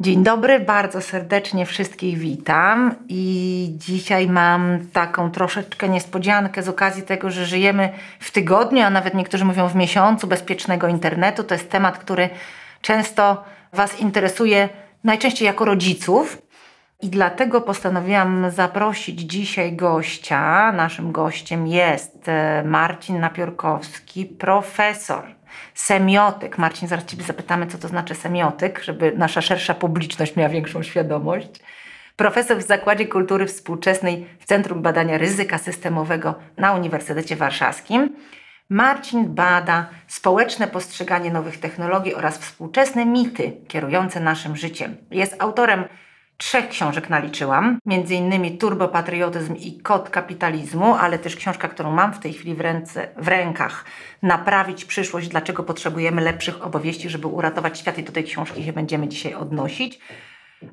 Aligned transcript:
Dzień 0.00 0.22
dobry, 0.22 0.60
bardzo 0.60 1.00
serdecznie 1.00 1.66
wszystkich 1.66 2.18
witam 2.18 2.94
i 3.08 3.72
dzisiaj 3.76 4.28
mam 4.28 4.86
taką 4.92 5.30
troszeczkę 5.30 5.88
niespodziankę 5.88 6.62
z 6.62 6.68
okazji 6.68 7.02
tego, 7.02 7.30
że 7.30 7.46
żyjemy 7.46 7.92
w 8.20 8.30
tygodniu, 8.30 8.82
a 8.82 8.90
nawet 8.90 9.14
niektórzy 9.14 9.44
mówią 9.44 9.68
w 9.68 9.74
miesiącu 9.74 10.26
bezpiecznego 10.26 10.88
internetu. 10.88 11.44
To 11.44 11.54
jest 11.54 11.70
temat, 11.70 11.98
który 11.98 12.28
często 12.80 13.44
Was 13.72 14.00
interesuje, 14.00 14.68
najczęściej 15.04 15.46
jako 15.46 15.64
rodziców. 15.64 16.42
I 17.00 17.08
dlatego 17.08 17.60
postanowiłam 17.60 18.50
zaprosić 18.50 19.20
dzisiaj 19.20 19.76
gościa. 19.76 20.72
Naszym 20.72 21.12
gościem 21.12 21.66
jest 21.66 22.28
e, 22.28 22.62
Marcin 22.66 23.20
Napiórkowski, 23.20 24.26
profesor 24.26 25.37
semiotyk. 25.74 26.58
Marcin, 26.58 26.88
zaraz 26.88 27.04
Ciebie 27.04 27.24
zapytamy, 27.24 27.66
co 27.66 27.78
to 27.78 27.88
znaczy 27.88 28.14
semiotyk, 28.14 28.82
żeby 28.82 29.12
nasza 29.16 29.40
szersza 29.40 29.74
publiczność 29.74 30.36
miała 30.36 30.48
większą 30.48 30.82
świadomość. 30.82 31.48
Profesor 32.16 32.58
w 32.58 32.62
Zakładzie 32.62 33.06
Kultury 33.06 33.46
Współczesnej 33.46 34.26
w 34.38 34.44
Centrum 34.44 34.82
Badania 34.82 35.18
Ryzyka 35.18 35.58
Systemowego 35.58 36.34
na 36.56 36.72
Uniwersytecie 36.72 37.36
Warszawskim. 37.36 38.16
Marcin 38.70 39.34
bada 39.34 39.86
społeczne 40.06 40.68
postrzeganie 40.68 41.30
nowych 41.30 41.60
technologii 41.60 42.14
oraz 42.14 42.38
współczesne 42.38 43.06
mity 43.06 43.52
kierujące 43.68 44.20
naszym 44.20 44.56
życiem. 44.56 44.96
Jest 45.10 45.42
autorem 45.42 45.84
trzech 46.38 46.68
książek 46.68 47.10
naliczyłam, 47.10 47.78
między 47.86 48.14
innymi 48.14 48.58
Turbopatriotyzm 48.58 49.56
i 49.56 49.80
Kod 49.80 50.10
kapitalizmu, 50.10 50.94
ale 50.94 51.18
też 51.18 51.36
książka, 51.36 51.68
którą 51.68 51.92
mam 51.92 52.12
w 52.12 52.18
tej 52.18 52.32
chwili 52.32 52.54
w, 52.54 52.60
ręce, 52.60 53.08
w 53.16 53.28
rękach, 53.28 53.84
Naprawić 54.22 54.84
przyszłość, 54.84 55.28
dlaczego 55.28 55.62
potrzebujemy 55.62 56.22
lepszych 56.22 56.66
opowieści, 56.66 57.08
żeby 57.08 57.26
uratować 57.26 57.78
świat 57.78 57.98
i 57.98 58.02
do 58.02 58.12
tej 58.12 58.24
książki 58.24 58.64
się 58.64 58.72
będziemy 58.72 59.08
dzisiaj 59.08 59.34
odnosić. 59.34 60.00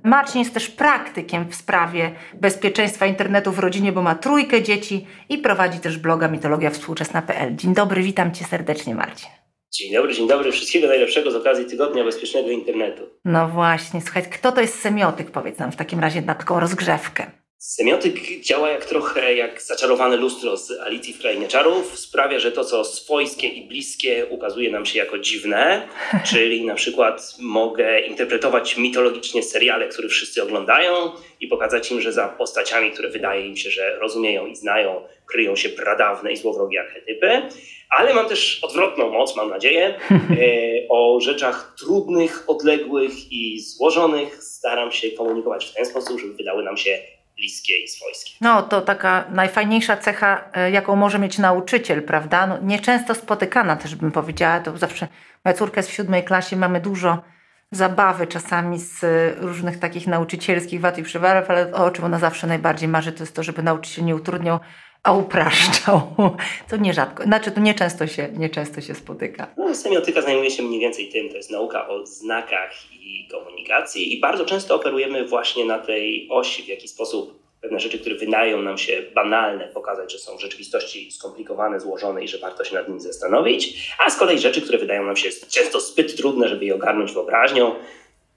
Marcin 0.03 0.39
jest 0.39 0.53
też 0.53 0.69
praktykiem 0.69 1.49
w 1.49 1.55
sprawie 1.55 2.11
bezpieczeństwa 2.33 3.05
internetu 3.05 3.51
w 3.51 3.59
rodzinie, 3.59 3.91
bo 3.91 4.01
ma 4.01 4.15
trójkę 4.15 4.63
dzieci 4.63 5.07
i 5.29 5.37
prowadzi 5.37 5.79
też 5.79 5.97
bloga 5.97 6.27
mitologiawspółczesna.pl. 6.27 7.55
Dzień 7.55 7.73
dobry, 7.73 8.03
witam 8.03 8.31
Cię 8.31 8.45
serdecznie 8.45 8.95
Marcin. 8.95 9.44
Dzień 9.71 9.93
dobry, 9.93 10.13
dzień 10.13 10.27
dobry. 10.27 10.51
Wszystkiego 10.51 10.87
najlepszego 10.87 11.31
z 11.31 11.35
okazji 11.35 11.65
Tygodnia 11.65 12.03
Bezpiecznego 12.03 12.49
Internetu. 12.49 13.03
No 13.25 13.47
właśnie, 13.47 14.01
słuchaj, 14.01 14.23
kto 14.23 14.51
to 14.51 14.61
jest 14.61 14.79
semiotyk? 14.81 15.31
Powiedz 15.31 15.59
nam 15.59 15.71
w 15.71 15.75
takim 15.75 15.99
razie 15.99 16.21
na 16.21 16.35
taką 16.35 16.59
rozgrzewkę. 16.59 17.31
Semiotyk 17.57 18.41
działa 18.41 18.69
jak 18.69 18.85
trochę 18.85 19.33
jak 19.33 19.61
zaczarowane 19.61 20.17
lustro 20.17 20.57
z 20.57 20.71
Alicji 20.71 21.13
w 21.13 21.19
Krainie 21.19 21.47
Czarów. 21.47 21.99
Sprawia, 21.99 22.39
że 22.39 22.51
to, 22.51 22.63
co 22.63 22.85
swojskie 22.85 23.47
i 23.47 23.67
bliskie 23.67 24.25
ukazuje 24.29 24.71
nam 24.71 24.85
się 24.85 24.99
jako 24.99 25.19
dziwne, 25.19 25.87
czyli 26.29 26.65
na 26.65 26.75
przykład 26.75 27.35
mogę 27.39 27.99
interpretować 27.99 28.77
mitologicznie 28.77 29.43
seriale, 29.43 29.87
które 29.87 30.07
wszyscy 30.07 30.43
oglądają 30.43 31.11
i 31.39 31.47
pokazać 31.47 31.91
im, 31.91 32.01
że 32.01 32.13
za 32.13 32.29
postaciami, 32.29 32.91
które 32.91 33.09
wydaje 33.09 33.47
im 33.47 33.57
się, 33.57 33.69
że 33.69 33.99
rozumieją 33.99 34.45
i 34.47 34.55
znają, 34.55 35.01
kryją 35.25 35.55
się 35.55 35.69
pradawne 35.69 36.31
i 36.31 36.37
złowrogie 36.37 36.81
archetypy. 36.81 37.41
Ale 37.89 38.13
mam 38.13 38.29
też 38.29 38.59
odwrotną 38.63 39.09
moc, 39.09 39.35
mam 39.35 39.49
nadzieję. 39.49 39.93
E, 40.11 40.87
o 40.89 41.19
rzeczach 41.21 41.75
trudnych, 41.79 42.43
odległych 42.47 43.31
i 43.31 43.59
złożonych 43.59 44.43
staram 44.43 44.91
się 44.91 45.11
komunikować 45.11 45.65
w 45.65 45.73
ten 45.73 45.85
sposób, 45.85 46.19
żeby 46.19 46.33
wydały 46.33 46.63
nam 46.63 46.77
się 46.77 46.97
bliskie 47.35 47.83
i 47.83 47.87
swojskie. 47.87 48.31
No 48.41 48.61
to 48.63 48.81
taka 48.81 49.25
najfajniejsza 49.31 49.97
cecha, 49.97 50.49
e, 50.53 50.71
jaką 50.71 50.95
może 50.95 51.19
mieć 51.19 51.37
nauczyciel, 51.37 52.03
prawda? 52.03 52.47
No, 52.47 52.57
nieczęsto 52.61 53.15
spotykana 53.15 53.75
też 53.75 53.95
bym 53.95 54.11
powiedziała, 54.11 54.59
to 54.59 54.77
zawsze 54.77 55.07
moja 55.45 55.57
córka 55.57 55.79
jest 55.79 55.89
w 55.89 55.93
siódmej 55.93 56.23
klasie, 56.23 56.55
mamy 56.55 56.81
dużo 56.81 57.23
zabawy 57.71 58.27
czasami 58.27 58.79
z 58.79 59.01
różnych 59.39 59.79
takich 59.79 60.07
nauczycielskich 60.07 60.81
wad 60.81 60.97
i 60.97 61.03
przywarów, 61.03 61.49
ale 61.49 61.73
o 61.73 61.91
czym 61.91 62.05
ona 62.05 62.19
zawsze 62.19 62.47
najbardziej 62.47 62.89
marzy, 62.89 63.11
to 63.11 63.23
jest 63.23 63.35
to, 63.35 63.43
żeby 63.43 63.63
nauczyciel 63.63 64.05
nie 64.05 64.15
utrudniał, 64.15 64.59
a 65.05 65.13
upraszczał. 65.13 66.01
To 66.69 66.77
nierzadko, 66.77 67.23
znaczy 67.23 67.51
to 67.51 67.59
nieczęsto 67.59 68.07
się, 68.07 68.29
nieczęsto 68.37 68.81
się 68.81 68.95
spotyka. 68.95 69.47
No, 69.57 69.75
semiotyka 69.75 70.21
zajmuje 70.21 70.51
się 70.51 70.63
mniej 70.63 70.79
więcej 70.79 71.09
tym, 71.09 71.29
to 71.29 71.37
jest 71.37 71.51
nauka 71.51 71.87
o 71.87 72.05
znakach 72.05 72.71
i 72.91 73.27
komunikacji 73.31 74.17
i 74.17 74.19
bardzo 74.19 74.45
często 74.45 74.75
operujemy 74.75 75.27
właśnie 75.27 75.65
na 75.65 75.79
tej 75.79 76.27
osi, 76.29 76.63
w 76.63 76.67
jaki 76.67 76.87
sposób 76.87 77.39
pewne 77.61 77.79
rzeczy, 77.79 77.99
które 77.99 78.15
wydają 78.15 78.61
nam 78.61 78.77
się 78.77 79.03
banalne, 79.15 79.67
pokazać, 79.67 80.11
że 80.11 80.19
są 80.19 80.37
w 80.37 80.41
rzeczywistości 80.41 81.11
skomplikowane, 81.11 81.79
złożone 81.79 82.23
i 82.23 82.27
że 82.27 82.37
warto 82.37 82.63
się 82.63 82.75
nad 82.75 82.87
nimi 82.87 83.01
zastanowić, 83.01 83.91
a 84.05 84.09
z 84.09 84.17
kolei 84.17 84.39
rzeczy, 84.39 84.61
które 84.61 84.77
wydają 84.77 85.03
nam 85.03 85.15
się 85.15 85.29
często 85.49 85.79
zbyt 85.79 86.15
trudne, 86.17 86.47
żeby 86.47 86.65
je 86.65 86.75
ogarnąć 86.75 87.11
wyobraźnią, 87.11 87.75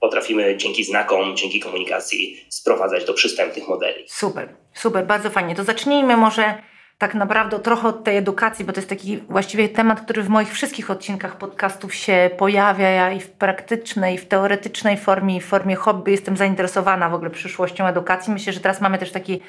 potrafimy 0.01 0.57
dzięki 0.57 0.85
znakom, 0.85 1.37
dzięki 1.37 1.61
komunikacji 1.61 2.45
sprowadzać 2.49 3.05
do 3.05 3.15
przystępnych 3.15 3.69
modeli. 3.69 4.05
Super, 4.09 4.49
super, 4.75 5.07
bardzo 5.07 5.31
fajnie. 5.31 5.55
To 5.55 5.65
zacznijmy 5.65 6.17
może 6.17 6.55
tak 6.99 7.15
naprawdę 7.15 7.59
trochę 7.59 7.89
od 7.89 8.05
tej 8.05 8.17
edukacji, 8.17 8.65
bo 8.65 8.73
to 8.73 8.81
jest 8.81 8.89
taki 8.89 9.17
właściwie 9.17 9.69
temat, 9.69 10.01
który 10.01 10.23
w 10.23 10.29
moich 10.29 10.53
wszystkich 10.53 10.91
odcinkach 10.91 11.39
podcastów 11.39 11.95
się 11.95 12.31
pojawia. 12.37 12.89
Ja 12.89 13.13
i 13.13 13.21
w 13.21 13.31
praktycznej, 13.31 14.15
i 14.15 14.19
w 14.19 14.27
teoretycznej 14.27 14.97
formie, 14.97 15.37
i 15.37 15.41
w 15.41 15.47
formie 15.47 15.77
hobby 15.77 16.11
jestem 16.11 16.37
zainteresowana 16.37 17.09
w 17.09 17.15
ogóle 17.15 17.31
przyszłością 17.31 17.87
edukacji. 17.87 18.33
Myślę, 18.33 18.53
że 18.53 18.61
teraz 18.61 18.81
mamy 18.81 18.99
też 18.99 19.13
taki 19.13 19.41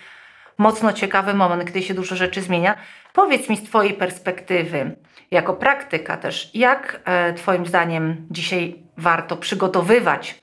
mocno 0.57 0.93
ciekawy 0.93 1.33
moment, 1.33 1.63
gdy 1.63 1.81
się 1.81 1.93
dużo 1.93 2.15
rzeczy 2.15 2.41
zmienia. 2.41 2.77
Powiedz 3.13 3.49
mi 3.49 3.57
z 3.57 3.63
Twojej 3.63 3.93
perspektywy, 3.93 4.95
jako 5.31 5.53
praktyka 5.53 6.17
też, 6.17 6.51
jak 6.53 7.01
e, 7.05 7.33
Twoim 7.33 7.65
zdaniem 7.65 8.27
dzisiaj 8.31 8.83
warto 8.99 9.37
przygotowywać 9.37 10.41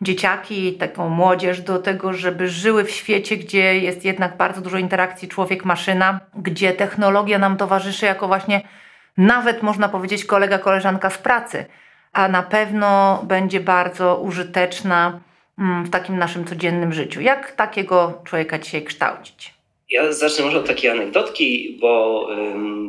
dzieciaki, 0.00 0.72
taką 0.72 1.08
młodzież 1.08 1.60
do 1.60 1.78
tego, 1.78 2.12
żeby 2.12 2.48
żyły 2.48 2.84
w 2.84 2.90
świecie, 2.90 3.36
gdzie 3.36 3.78
jest 3.78 4.04
jednak 4.04 4.36
bardzo 4.36 4.60
dużo 4.60 4.78
interakcji 4.78 5.28
człowiek-maszyna, 5.28 6.20
gdzie 6.34 6.72
technologia 6.72 7.38
nam 7.38 7.56
towarzyszy 7.56 8.06
jako 8.06 8.26
właśnie 8.26 8.60
nawet 9.16 9.62
można 9.62 9.88
powiedzieć 9.88 10.24
kolega, 10.24 10.58
koleżanka 10.58 11.10
z 11.10 11.18
pracy, 11.18 11.66
a 12.12 12.28
na 12.28 12.42
pewno 12.42 13.22
będzie 13.24 13.60
bardzo 13.60 14.16
użyteczna 14.16 15.20
mm, 15.58 15.84
w 15.84 15.90
takim 15.90 16.18
naszym 16.18 16.44
codziennym 16.44 16.92
życiu. 16.92 17.20
Jak 17.20 17.52
takiego 17.52 18.22
człowieka 18.24 18.58
dzisiaj 18.58 18.84
kształcić? 18.84 19.61
Ja 19.92 20.12
zacznę 20.12 20.44
może 20.44 20.58
od 20.58 20.66
takiej 20.66 20.90
anegdotki, 20.90 21.76
bo 21.80 22.28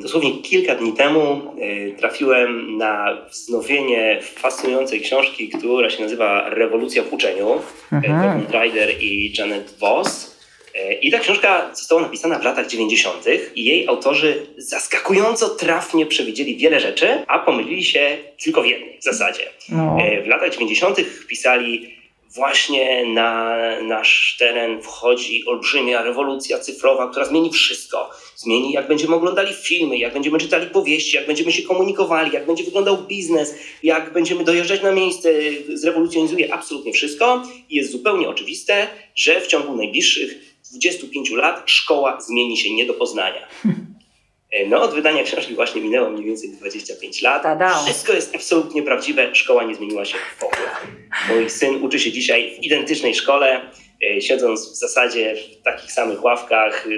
dosłownie 0.02 0.41
kilka 0.41 0.75
dni 0.75 0.94
temu 0.94 1.41
y, 1.62 1.96
trafiłem 1.97 2.78
na 2.78 3.18
wznowienie 3.31 4.19
fascynującej 4.22 5.02
książki, 5.02 5.50
która 5.50 5.90
się 5.90 6.03
nazywa 6.03 6.50
Rewolucja 6.50 7.03
w 7.03 7.14
uczeniu. 7.14 7.62
Mhm. 7.91 8.46
Ryder 8.52 8.90
i 9.00 9.34
Janet 9.38 9.75
Voss. 9.80 10.40
Y, 10.75 10.94
I 10.94 11.12
ta 11.12 11.19
książka 11.19 11.69
została 11.74 12.02
napisana 12.02 12.40
w 12.40 12.44
latach 12.44 12.68
90. 12.68 13.25
i 13.56 13.66
jej 13.66 13.88
autorzy 13.88 14.46
zaskakująco 14.58 15.50
trafnie 15.50 16.06
przewidzieli 16.06 16.58
wiele 16.58 16.80
rzeczy, 16.80 17.08
a 17.28 17.40
pomylili 17.40 17.84
się 17.84 18.18
tylko 18.44 18.62
w 18.62 18.66
jednej 18.66 19.00
w 19.00 19.03
zasadzie. 19.03 19.44
No. 19.70 19.97
Y, 20.20 20.24
w 20.24 20.28
latach 20.28 20.50
90. 20.53 20.97
pisali 21.28 22.03
właśnie 22.34 23.06
na 23.06 23.58
nasz 23.82 24.36
teren 24.40 24.82
wchodzi 24.82 25.46
olbrzymia 25.46 26.04
rewolucja 26.04 26.60
cyfrowa, 26.60 27.10
która 27.10 27.26
zmieni 27.26 27.52
wszystko. 27.52 28.10
Zmieni, 28.36 28.72
jak 28.72 28.88
będziemy 28.88 29.16
oglądali 29.16 29.54
filmy, 29.54 29.98
jak 29.98 30.14
będziemy 30.14 30.40
czytali 30.40 30.68
powieści, 30.68 31.16
jak 31.16 31.28
będziemy 31.28 31.52
się 31.52 31.64
komunikowali, 31.64 32.32
jak 32.34 32.46
będzie 32.46 32.64
wyglądał 32.64 32.98
biznes, 32.98 33.56
jak 33.84 34.14
będziemy 34.14 34.44
dojeżdżać 34.44 34.82
na 34.82 34.92
miejsce. 34.92 35.30
Zrewolucjonizuje 35.74 36.54
absolutnie 36.54 36.94
wszystko 36.94 37.44
i 37.70 37.76
jest 37.76 37.92
zupełnie 37.92 38.30
oczywiste, 38.30 38.88
że 39.16 39.42
w 39.42 39.48
ciągu 39.48 39.76
najbliższych 39.76 40.54
25 40.72 41.32
lat 41.32 41.64
szkoła 41.66 42.22
zmieni 42.22 42.58
się 42.58 42.74
nie 42.74 42.86
do 42.86 42.94
poznania. 42.94 43.48
E, 44.53 44.68
no, 44.68 44.81
od 44.81 44.94
wydania 44.94 45.23
książki 45.23 45.55
właśnie 45.55 45.82
minęło 45.82 46.09
mniej 46.09 46.26
więcej 46.26 46.50
25 46.50 47.22
lat. 47.22 47.44
Tada. 47.44 47.84
Wszystko 47.84 48.14
jest 48.14 48.35
absolutnie 48.35 48.84
prawdziwe. 48.84 49.35
Szkoła 49.35 49.64
nie 49.64 49.76
zmieniła 49.76 50.05
się 50.05 50.17
w 50.40 50.44
ogóle. 50.44 50.70
Mój 51.29 51.50
syn 51.50 51.84
uczy 51.84 52.00
się 52.00 52.11
dzisiaj 52.11 52.55
w 52.59 52.64
identycznej 52.64 53.16
szkole, 53.16 53.61
e, 54.17 54.22
siedząc 54.22 54.72
w 54.72 54.76
zasadzie 54.76 55.35
w 55.35 55.64
takich 55.64 55.91
samych 55.91 56.23
ławkach, 56.23 56.88
e, 56.88 56.90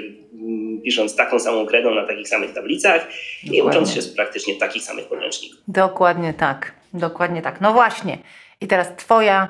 pisząc 0.84 1.16
taką 1.16 1.38
samą 1.38 1.66
kredą 1.66 1.94
na 1.94 2.06
takich 2.06 2.28
samych 2.28 2.52
tablicach 2.52 3.00
Dokładnie. 3.42 3.58
i 3.58 3.62
ucząc 3.62 3.94
się 3.94 4.02
z 4.02 4.14
praktycznie 4.14 4.54
takich 4.54 4.82
samych 4.82 5.06
podręczników. 5.06 5.60
Dokładnie 5.68 6.34
tak. 6.34 6.72
Dokładnie 6.94 7.42
tak. 7.42 7.60
No 7.60 7.72
właśnie. 7.72 8.18
I 8.60 8.66
teraz 8.66 8.88
Twoja 8.96 9.48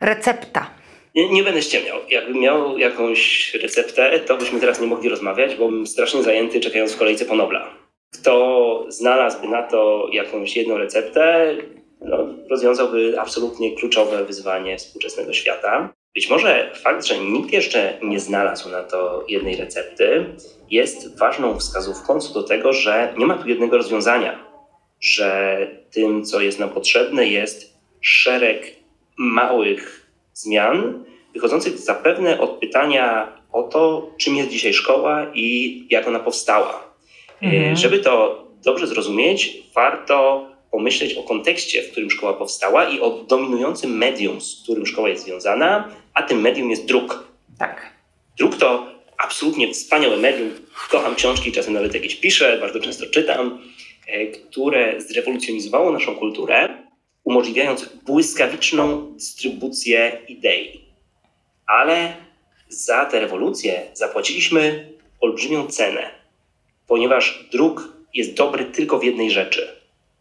recepta 0.00 0.70
nie, 1.14 1.28
nie, 1.28 1.42
będę 1.42 1.62
ściemniał. 1.62 1.98
Jakbym 2.10 2.38
miał 2.38 2.78
jakąś 2.78 3.54
receptę, 3.54 4.20
to 4.20 4.36
byśmy 4.36 4.60
teraz 4.60 4.80
nie 4.80 4.86
mogli 4.86 5.08
rozmawiać, 5.08 5.54
bo 5.54 5.68
bym 5.68 5.86
strasznie 5.86 6.22
zajęty 6.22 6.60
czekając 6.60 6.92
w 6.92 6.98
kolejce 6.98 7.24
po 7.24 7.36
Nobla. 7.36 7.74
Kto 8.14 8.84
znalazłby 8.88 9.48
na 9.48 9.62
to 9.62 10.08
jakąś 10.12 10.56
jedną 10.56 10.78
receptę, 10.78 11.56
no, 12.00 12.34
rozwiązałby 12.50 13.20
absolutnie 13.20 13.76
kluczowe 13.76 14.24
wyzwanie 14.24 14.76
współczesnego 14.76 15.32
świata. 15.32 15.94
Być 16.14 16.30
może 16.30 16.72
fakt, 16.74 17.06
że 17.06 17.18
nikt 17.18 17.52
jeszcze 17.52 17.98
nie 18.02 18.20
znalazł 18.20 18.68
na 18.68 18.82
to 18.82 19.24
jednej 19.28 19.56
recepty, 19.56 20.24
jest 20.70 21.18
ważną 21.18 21.58
wskazówką 21.58 22.20
co 22.20 22.34
do 22.34 22.42
tego, 22.42 22.72
że 22.72 23.14
nie 23.18 23.26
ma 23.26 23.38
tu 23.38 23.48
jednego 23.48 23.76
rozwiązania, 23.76 24.44
że 25.00 25.58
tym, 25.90 26.24
co 26.24 26.40
jest 26.40 26.58
nam 26.58 26.70
potrzebne, 26.70 27.26
jest 27.26 27.78
szereg 28.00 28.76
małych 29.16 30.07
zmian 30.40 31.04
wychodzących 31.34 31.78
zapewne 31.78 32.40
od 32.40 32.50
pytania 32.50 33.32
o 33.52 33.62
to, 33.62 34.10
czym 34.18 34.36
jest 34.36 34.50
dzisiaj 34.50 34.74
szkoła 34.74 35.26
i 35.34 35.86
jak 35.90 36.08
ona 36.08 36.18
powstała. 36.18 36.94
Mhm. 37.42 37.76
Żeby 37.76 37.98
to 37.98 38.44
dobrze 38.64 38.86
zrozumieć, 38.86 39.62
warto 39.74 40.46
pomyśleć 40.70 41.14
o 41.14 41.22
kontekście, 41.22 41.82
w 41.82 41.90
którym 41.90 42.10
szkoła 42.10 42.32
powstała 42.32 42.88
i 42.88 43.00
o 43.00 43.10
dominującym 43.10 43.98
medium, 43.98 44.40
z 44.40 44.62
którym 44.62 44.86
szkoła 44.86 45.08
jest 45.08 45.24
związana, 45.24 45.88
a 46.14 46.22
tym 46.22 46.40
medium 46.40 46.70
jest 46.70 46.86
druk. 46.86 47.24
Tak. 47.58 47.92
Druk 48.38 48.56
to 48.56 48.86
absolutnie 49.18 49.72
wspaniałe 49.72 50.16
medium. 50.16 50.50
Kocham 50.90 51.14
książki, 51.14 51.52
czasem 51.52 51.74
nawet 51.74 51.94
jakieś 51.94 52.14
piszę, 52.14 52.58
bardzo 52.60 52.80
często 52.80 53.06
czytam, 53.06 53.58
e, 54.06 54.26
które 54.26 55.00
zrewolucjonizowało 55.00 55.92
naszą 55.92 56.14
kulturę, 56.14 56.87
umożliwiając 57.28 57.88
błyskawiczną 58.06 59.12
dystrybucję 59.12 60.18
idei. 60.28 60.80
Ale 61.66 62.12
za 62.68 63.04
tę 63.04 63.20
rewolucję 63.20 63.82
zapłaciliśmy 63.94 64.88
olbrzymią 65.20 65.66
cenę, 65.66 66.10
ponieważ 66.86 67.48
druk 67.52 67.92
jest 68.14 68.34
dobry 68.34 68.64
tylko 68.64 68.98
w 68.98 69.04
jednej 69.04 69.30
rzeczy. 69.30 69.68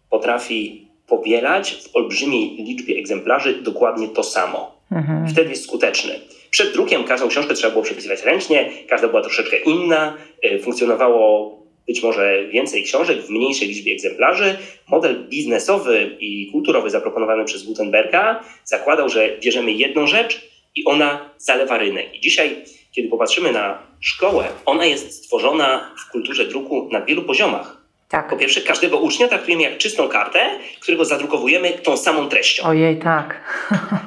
Potrafi 0.09 0.87
powielać 1.07 1.73
w 1.73 1.95
olbrzymiej 1.95 2.55
liczbie 2.55 2.97
egzemplarzy 2.97 3.61
dokładnie 3.61 4.07
to 4.07 4.23
samo. 4.23 4.77
Mhm. 4.91 5.27
Wtedy 5.27 5.49
jest 5.49 5.63
skuteczny. 5.63 6.19
Przed 6.49 6.73
drukiem 6.73 7.03
każdą 7.03 7.27
książkę 7.27 7.53
trzeba 7.53 7.71
było 7.71 7.83
przepisywać 7.83 8.23
ręcznie, 8.23 8.71
każda 8.89 9.07
była 9.07 9.21
troszeczkę 9.21 9.57
inna, 9.57 10.17
e, 10.41 10.59
funkcjonowało 10.59 11.57
być 11.87 12.03
może 12.03 12.47
więcej 12.47 12.83
książek 12.83 13.21
w 13.21 13.29
mniejszej 13.29 13.67
liczbie 13.67 13.93
egzemplarzy. 13.93 14.57
Model 14.87 15.27
biznesowy 15.29 16.17
i 16.19 16.51
kulturowy 16.51 16.89
zaproponowany 16.89 17.45
przez 17.45 17.63
Gutenberga 17.63 18.43
zakładał, 18.63 19.09
że 19.09 19.37
bierzemy 19.41 19.71
jedną 19.71 20.07
rzecz 20.07 20.49
i 20.75 20.85
ona 20.85 21.29
zalewa 21.37 21.77
rynek. 21.77 22.15
I 22.15 22.19
dzisiaj, 22.19 22.55
kiedy 22.91 23.09
popatrzymy 23.09 23.51
na 23.51 23.83
szkołę, 23.99 24.47
ona 24.65 24.85
jest 24.85 25.11
stworzona 25.11 25.95
w 26.07 26.11
kulturze 26.11 26.45
druku 26.45 26.89
na 26.91 27.01
wielu 27.01 27.23
poziomach. 27.23 27.87
Tak. 28.09 28.29
Po 28.29 28.37
pierwsze, 28.37 28.61
każdego 28.61 28.97
ucznia 28.97 29.27
traktujemy 29.27 29.63
jak 29.63 29.77
czystą 29.77 30.07
kartę, 30.07 30.49
którego 30.79 31.05
zadrukowujemy 31.05 31.71
tą 31.71 31.97
samą 31.97 32.29
treścią. 32.29 32.63
Ojej, 32.63 32.99
tak. 32.99 33.41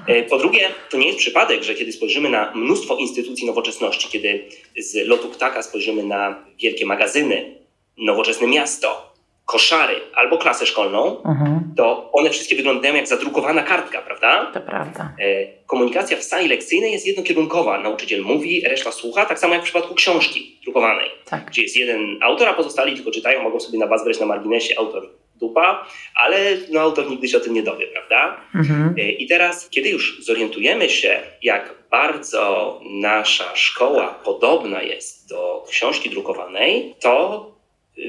E, 0.06 0.22
po 0.22 0.38
drugie, 0.38 0.68
to 0.90 0.98
nie 0.98 1.06
jest 1.06 1.18
przypadek, 1.18 1.62
że 1.62 1.74
kiedy 1.74 1.92
spojrzymy 1.92 2.28
na 2.28 2.52
mnóstwo 2.54 2.96
instytucji 2.96 3.46
nowoczesności, 3.46 4.08
kiedy 4.08 4.44
z 4.78 5.08
lotu 5.08 5.28
ptaka 5.28 5.62
spojrzymy 5.62 6.02
na 6.02 6.44
wielkie 6.62 6.86
magazyny, 6.86 7.54
nowoczesne 7.98 8.46
miasto, 8.46 9.10
koszary 9.50 9.94
albo 10.14 10.38
klasę 10.38 10.66
szkolną, 10.66 11.22
mhm. 11.22 11.74
to 11.76 12.12
one 12.12 12.30
wszystkie 12.30 12.56
wyglądają 12.56 12.94
jak 12.94 13.06
zadrukowana 13.06 13.62
kartka, 13.62 14.02
prawda? 14.02 14.50
To 14.54 14.60
prawda. 14.60 15.12
E, 15.20 15.46
komunikacja 15.66 16.16
w 16.16 16.22
sali 16.22 16.48
lekcyjnej 16.48 16.92
jest 16.92 17.06
jednokierunkowa. 17.06 17.80
Nauczyciel 17.80 18.22
mówi, 18.22 18.60
reszta 18.60 18.92
słucha, 18.92 19.26
tak 19.26 19.38
samo 19.38 19.54
jak 19.54 19.62
w 19.62 19.64
przypadku 19.64 19.94
książki 19.94 20.58
drukowanej, 20.64 21.10
tak. 21.24 21.44
gdzie 21.44 21.62
jest 21.62 21.76
jeden 21.76 22.18
autor, 22.22 22.48
a 22.48 22.52
pozostali 22.52 22.94
tylko 22.94 23.10
czytają, 23.10 23.42
mogą 23.42 23.60
sobie 23.60 23.78
na 23.78 23.86
was 23.86 24.04
grać 24.04 24.20
na 24.20 24.26
marginesie 24.26 24.78
autor 24.78 25.08
dupa, 25.40 25.86
ale 26.14 26.56
no, 26.70 26.80
autor 26.80 27.10
nigdy 27.10 27.28
się 27.28 27.36
o 27.36 27.40
tym 27.40 27.54
nie 27.54 27.62
dowie, 27.62 27.86
prawda? 27.86 28.36
Mhm. 28.54 28.94
E, 28.98 29.10
I 29.10 29.26
teraz, 29.26 29.68
kiedy 29.70 29.88
już 29.88 30.24
zorientujemy 30.24 30.88
się, 30.88 31.20
jak 31.42 31.74
bardzo 31.90 32.80
nasza 32.84 33.56
szkoła 33.56 34.14
podobna 34.24 34.82
jest 34.82 35.28
do 35.28 35.64
książki 35.68 36.10
drukowanej, 36.10 36.94
to 37.00 37.59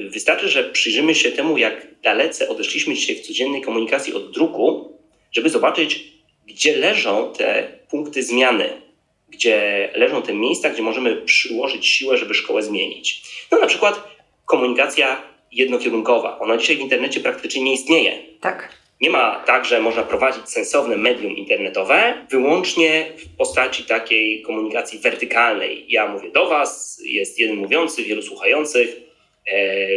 Wystarczy, 0.08 0.48
że 0.48 0.64
przyjrzymy 0.64 1.14
się 1.14 1.32
temu, 1.32 1.58
jak 1.58 1.86
dalece 2.02 2.48
odeszliśmy 2.48 2.94
dzisiaj 2.94 3.16
w 3.16 3.20
codziennej 3.20 3.62
komunikacji 3.62 4.14
od 4.14 4.30
druku, 4.30 4.98
żeby 5.32 5.50
zobaczyć, 5.50 6.04
gdzie 6.46 6.76
leżą 6.76 7.32
te 7.38 7.68
punkty 7.90 8.22
zmiany, 8.22 8.82
gdzie 9.28 9.88
leżą 9.94 10.22
te 10.22 10.34
miejsca, 10.34 10.70
gdzie 10.70 10.82
możemy 10.82 11.16
przyłożyć 11.16 11.86
siłę, 11.86 12.18
żeby 12.18 12.34
szkołę 12.34 12.62
zmienić. 12.62 13.22
No 13.50 13.58
na 13.58 13.66
przykład 13.66 14.08
komunikacja 14.44 15.22
jednokierunkowa. 15.52 16.38
Ona 16.38 16.56
dzisiaj 16.56 16.76
w 16.76 16.80
internecie 16.80 17.20
praktycznie 17.20 17.62
nie 17.62 17.74
istnieje. 17.74 18.18
Tak. 18.40 18.82
Nie 19.00 19.10
ma 19.10 19.42
tak, 19.46 19.64
że 19.64 19.80
można 19.80 20.02
prowadzić 20.02 20.48
sensowne 20.48 20.96
medium 20.96 21.36
internetowe 21.36 22.26
wyłącznie 22.30 23.12
w 23.16 23.36
postaci 23.36 23.84
takiej 23.84 24.42
komunikacji 24.42 24.98
wertykalnej. 24.98 25.84
Ja 25.88 26.08
mówię 26.08 26.30
do 26.30 26.48
Was, 26.48 27.00
jest 27.04 27.38
jeden 27.38 27.56
mówiący, 27.56 28.04
wielu 28.04 28.22
słuchających 28.22 28.88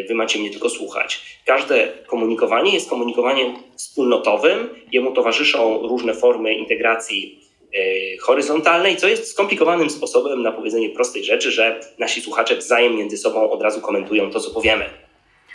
wy 0.08 0.16
macie 0.16 0.40
mnie 0.40 0.50
tylko 0.50 0.70
słuchać. 0.70 1.22
Każde 1.46 1.88
komunikowanie 2.08 2.74
jest 2.74 2.90
komunikowaniem 2.90 3.56
wspólnotowym, 3.76 4.70
jemu 4.92 5.12
towarzyszą 5.12 5.88
różne 5.88 6.14
formy 6.14 6.54
integracji 6.54 7.40
e, 7.74 8.18
horyzontalnej, 8.18 8.98
co 8.98 9.08
jest 9.08 9.32
skomplikowanym 9.32 9.90
sposobem 9.90 10.42
na 10.42 10.52
powiedzenie 10.52 10.90
prostej 10.90 11.24
rzeczy, 11.24 11.52
że 11.52 11.80
nasi 11.98 12.22
słuchacze 12.22 12.56
wzajem 12.56 12.96
między 12.96 13.18
sobą 13.18 13.52
od 13.52 13.62
razu 13.62 13.82
komentują 13.82 14.32
to, 14.32 14.40
co 14.40 14.52
powiemy. 14.52 14.86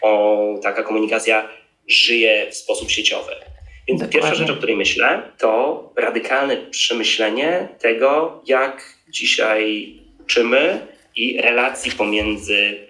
O, 0.02 0.54
taka 0.62 0.82
komunikacja 0.82 1.48
żyje 1.88 2.46
w 2.50 2.54
sposób 2.54 2.90
sieciowy. 2.90 3.32
Więc 3.88 4.00
Dokładnie. 4.00 4.20
pierwsza 4.20 4.34
rzecz, 4.34 4.50
o 4.50 4.56
której 4.56 4.76
myślę, 4.76 5.22
to 5.38 5.92
radykalne 5.96 6.56
przemyślenie 6.56 7.68
tego, 7.78 8.40
jak 8.46 8.94
dzisiaj 9.08 9.94
uczymy 10.20 10.86
i 11.16 11.40
relacji 11.40 11.92
pomiędzy 11.92 12.89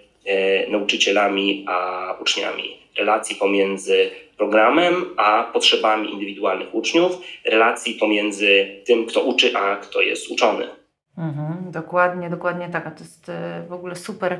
nauczycielami 0.69 1.65
a 1.67 2.13
uczniami, 2.21 2.77
relacji 2.97 3.35
pomiędzy 3.35 4.09
programem 4.37 5.05
a 5.17 5.43
potrzebami 5.53 6.13
indywidualnych 6.13 6.75
uczniów, 6.75 7.17
relacji 7.45 7.93
pomiędzy 7.93 8.81
tym, 8.85 9.05
kto 9.05 9.21
uczy, 9.21 9.57
a 9.57 9.75
kto 9.75 10.01
jest 10.01 10.31
uczony. 10.31 10.67
Mhm, 11.17 11.71
dokładnie, 11.71 12.29
dokładnie 12.29 12.69
tak. 12.69 12.87
A 12.87 12.91
to 12.91 13.03
jest 13.03 13.29
e, 13.29 13.65
w 13.69 13.73
ogóle 13.73 13.95
super 13.95 14.39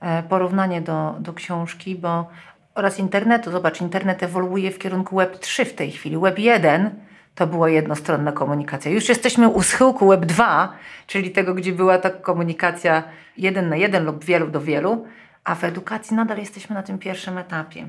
e, 0.00 0.22
porównanie 0.22 0.80
do, 0.80 1.14
do 1.20 1.32
książki, 1.32 1.94
bo 1.94 2.26
oraz 2.74 2.98
internetu. 2.98 3.50
Zobacz, 3.50 3.80
internet 3.80 4.22
ewoluuje 4.22 4.70
w 4.70 4.78
kierunku 4.78 5.16
Web 5.16 5.38
3 5.38 5.64
w 5.64 5.74
tej 5.74 5.90
chwili. 5.90 6.18
Web 6.18 6.38
1 6.38 7.09
to 7.40 7.46
była 7.46 7.70
jednostronna 7.70 8.32
komunikacja. 8.32 8.90
Już 8.90 9.08
jesteśmy 9.08 9.48
u 9.48 9.62
schyłku 9.62 10.08
Web 10.08 10.20
2, 10.20 10.78
czyli 11.06 11.30
tego, 11.30 11.54
gdzie 11.54 11.72
była 11.72 11.98
ta 11.98 12.10
komunikacja 12.10 13.02
jeden 13.36 13.68
na 13.68 13.76
jeden 13.76 14.04
lub 14.04 14.24
wielu 14.24 14.46
do 14.46 14.60
wielu, 14.60 15.06
a 15.44 15.54
w 15.54 15.64
edukacji 15.64 16.16
nadal 16.16 16.38
jesteśmy 16.38 16.74
na 16.74 16.82
tym 16.82 16.98
pierwszym 16.98 17.38
etapie. 17.38 17.88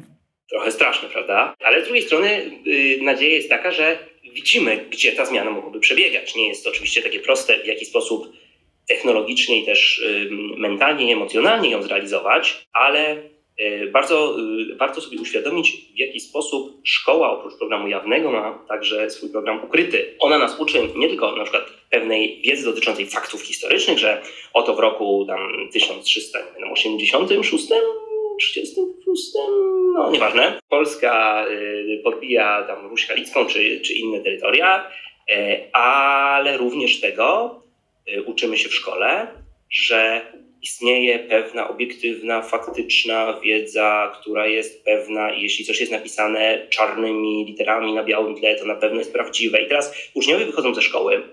Trochę 0.50 0.72
straszne, 0.72 1.10
prawda? 1.10 1.54
Ale 1.60 1.82
z 1.82 1.86
drugiej 1.86 2.04
strony 2.04 2.52
yy, 2.66 3.04
nadzieja 3.04 3.36
jest 3.36 3.50
taka, 3.50 3.72
że 3.72 3.98
widzimy, 4.34 4.86
gdzie 4.90 5.12
ta 5.12 5.26
zmiana 5.26 5.52
mogłaby 5.52 5.80
przebiegać. 5.80 6.36
Nie 6.36 6.48
jest 6.48 6.64
to 6.64 6.70
oczywiście 6.70 7.02
takie 7.02 7.20
proste, 7.20 7.64
w 7.64 7.68
jaki 7.68 7.86
sposób 7.86 8.34
technologicznie 8.88 9.62
i 9.62 9.66
też 9.66 10.02
yy, 10.04 10.58
mentalnie 10.58 11.14
emocjonalnie 11.14 11.72
ją 11.72 11.82
zrealizować, 11.82 12.68
ale 12.74 13.18
bardzo 13.92 14.36
e, 14.72 14.76
warto 14.76 15.02
sobie 15.02 15.20
uświadomić, 15.20 15.72
w 15.96 16.00
jaki 16.00 16.20
sposób 16.20 16.82
szkoła 16.84 17.32
oprócz 17.32 17.58
programu 17.58 17.88
jawnego 17.88 18.32
ma 18.32 18.66
także 18.68 19.10
swój 19.10 19.30
program 19.30 19.64
ukryty. 19.64 20.16
Ona 20.20 20.38
nas 20.38 20.60
uczy 20.60 20.90
nie 20.96 21.08
tylko 21.08 21.36
na 21.36 21.44
przykład 21.44 21.64
pewnej 21.90 22.42
wiedzy 22.42 22.66
dotyczącej 22.66 23.06
faktów 23.06 23.42
historycznych, 23.42 24.00
że 24.00 24.22
oto 24.54 24.76
w 24.76 24.80
roku 24.80 25.26
tam 25.28 25.70
1386, 25.72 27.68
36, 28.40 29.32
no 29.94 30.12
nieważne, 30.12 30.60
Polska 30.70 31.46
e, 31.48 32.04
podbija 32.04 32.64
tam 32.64 32.88
Ruś 32.88 33.08
Halicką 33.08 33.46
czy, 33.46 33.82
czy 33.82 33.94
inne 33.94 34.20
terytoria, 34.20 34.92
ale 35.74 36.58
również 36.58 37.00
tego 37.00 37.56
uczymy 38.26 38.58
się 38.58 38.70
w 38.70 38.76
szkole, 38.76 39.28
że 39.70 40.22
istnieje 40.62 41.20
pewna 41.20 41.70
obiektywna, 41.70 42.42
faktyczna 42.42 43.40
wiedza, 43.44 44.18
która 44.20 44.48
jest 44.48 44.86
pewna 44.86 45.34
i 45.34 45.42
jeśli 45.42 45.66
coś 45.66 45.80
jest 45.80 45.92
napisane 45.92 46.68
czarnymi 46.70 47.46
literami 47.46 47.94
na 47.94 48.04
białym 48.04 48.36
tle, 48.36 48.56
to 48.56 48.66
na 48.66 48.76
pewno 48.76 49.00
jest 49.00 49.14
prawdziwe. 49.14 49.62
I 49.62 49.68
teraz 49.68 50.12
uczniowie 50.14 50.46
wychodzą 50.46 50.74
ze 50.74 50.82
szkoły, 50.82 51.24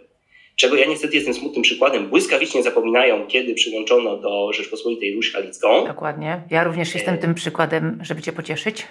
czego 0.57 0.77
ja 0.77 0.87
niestety 0.87 1.17
jestem 1.17 1.35
smutnym 1.35 1.63
przykładem, 1.63 2.09
błyskawicznie 2.09 2.63
zapominają, 2.63 3.27
kiedy 3.27 3.55
przyłączono 3.55 4.17
do 4.17 4.53
Rzeczpospolitej 4.53 5.15
Ruś 5.15 5.33
Halicką. 5.33 5.87
Dokładnie. 5.87 6.43
Ja 6.51 6.65
również 6.65 6.95
jestem 6.95 7.15
e... 7.15 7.19
tym 7.19 7.35
przykładem, 7.35 7.99
żeby 8.03 8.23
cię 8.23 8.33
pocieszyć. 8.33 8.87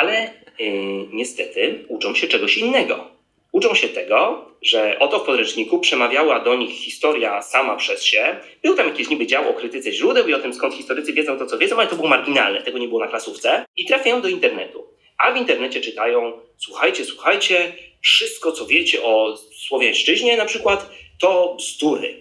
Ale 0.00 0.26
y, 0.26 0.30
niestety 1.12 1.84
uczą 1.88 2.14
się 2.14 2.26
czegoś 2.26 2.58
innego. 2.58 3.19
Uczą 3.52 3.74
się 3.74 3.88
tego, 3.88 4.46
że 4.62 4.98
oto 4.98 5.18
w 5.18 5.22
podręczniku 5.22 5.78
przemawiała 5.78 6.40
do 6.40 6.56
nich 6.56 6.70
historia 6.70 7.42
sama 7.42 7.76
przez 7.76 8.02
się. 8.02 8.36
Był 8.62 8.76
tam 8.76 8.86
jakieś 8.86 9.08
niby 9.08 9.26
dział 9.26 9.48
o 9.48 9.54
krytyce 9.54 9.92
źródeł 9.92 10.28
i 10.28 10.34
o 10.34 10.38
tym, 10.38 10.54
skąd 10.54 10.74
historycy 10.74 11.12
wiedzą 11.12 11.38
to, 11.38 11.46
co 11.46 11.58
wiedzą, 11.58 11.76
ale 11.76 11.86
to 11.86 11.96
było 11.96 12.08
marginalne, 12.08 12.62
tego 12.62 12.78
nie 12.78 12.88
było 12.88 13.00
na 13.00 13.06
klasówce. 13.06 13.64
I 13.76 13.86
trafiają 13.86 14.20
do 14.20 14.28
internetu. 14.28 14.86
A 15.18 15.32
w 15.32 15.36
internecie 15.36 15.80
czytają, 15.80 16.32
słuchajcie, 16.58 17.04
słuchajcie, 17.04 17.72
wszystko, 18.02 18.52
co 18.52 18.66
wiecie 18.66 19.02
o 19.02 19.36
Słowiańszczyźnie 19.66 20.36
na 20.36 20.44
przykład, 20.44 20.90
to 21.20 21.54
bzdury. 21.58 22.19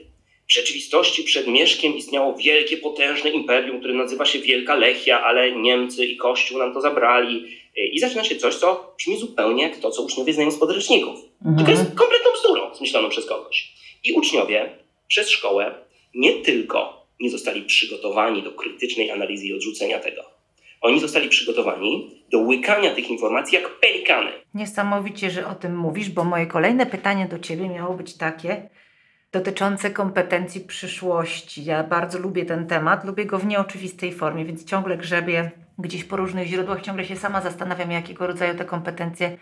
W 0.50 0.54
rzeczywistości 0.54 1.24
przed 1.24 1.48
Mieszkiem 1.48 1.96
istniało 1.96 2.34
wielkie, 2.34 2.78
potężne 2.78 3.30
imperium, 3.30 3.80
które 3.80 3.94
nazywa 3.94 4.26
się 4.26 4.40
Wielka 4.40 4.76
Lechia, 4.76 5.24
ale 5.24 5.52
Niemcy 5.52 6.06
i 6.06 6.18
Kościół 6.18 6.58
nam 6.58 6.74
to 6.74 6.82
zabrali. 6.82 7.60
I 7.92 8.00
zaczyna 8.00 8.24
się 8.24 8.36
coś, 8.36 8.56
co 8.56 8.94
brzmi 8.98 9.20
zupełnie 9.20 9.64
jak 9.64 9.78
to, 9.78 9.92
co 9.92 10.02
uczniowie 10.02 10.34
znają 10.34 10.52
z 10.52 10.58
podręczników. 10.58 11.20
Mhm. 11.40 11.58
Tylko 11.58 11.72
jest 11.72 11.84
kompletną 11.84 12.32
bzdurą. 12.40 12.76
zmyśloną 12.76 13.10
przez 13.10 13.26
kogoś. 13.26 13.74
I 14.04 14.14
uczniowie 14.14 14.70
przez 15.08 15.30
szkołę 15.30 15.76
nie 16.16 16.34
tylko 16.34 17.06
nie 17.20 17.30
zostali 17.30 17.62
przygotowani 17.62 18.44
do 18.44 18.52
krytycznej 18.52 19.12
analizy 19.12 19.48
i 19.48 19.54
odrzucenia 19.54 20.00
tego, 20.00 20.22
oni 20.82 21.00
zostali 21.00 21.30
przygotowani 21.30 22.12
do 22.32 22.40
łykania 22.40 22.96
tych 22.96 23.10
informacji 23.10 23.56
jak 23.56 23.80
pelikany. 23.80 24.32
Niesamowicie, 24.54 25.32
że 25.32 25.48
o 25.48 25.56
tym 25.56 25.78
mówisz, 25.78 26.10
bo 26.10 26.24
moje 26.24 26.46
kolejne 26.46 26.86
pytanie 26.86 27.28
do 27.32 27.40
Ciebie 27.40 27.70
miało 27.70 27.94
być 27.94 28.18
takie 28.18 28.70
dotyczące 29.32 29.92
kompetencji 29.92 30.62
przyszłości. 30.62 31.66
Ja 31.66 31.84
bardzo 31.84 32.20
lubię 32.20 32.46
ten 32.46 32.68
temat, 32.68 33.04
lubię 33.04 33.26
go 33.26 33.40
w 33.40 33.46
nieoczywistej 33.46 34.14
formie, 34.14 34.46
więc 34.46 34.66
ciągle 34.66 34.98
grzebię 34.98 35.52
gdzieś 35.80 36.04
po 36.04 36.16
różnych 36.16 36.48
źródłach, 36.48 36.82
ciągle 36.82 37.06
się 37.06 37.16
sama 37.16 37.42
zastanawiam, 37.42 37.92
jakiego 37.92 38.28
rodzaju 38.28 38.56
te 38.56 38.66
kompetencje 38.66 39.38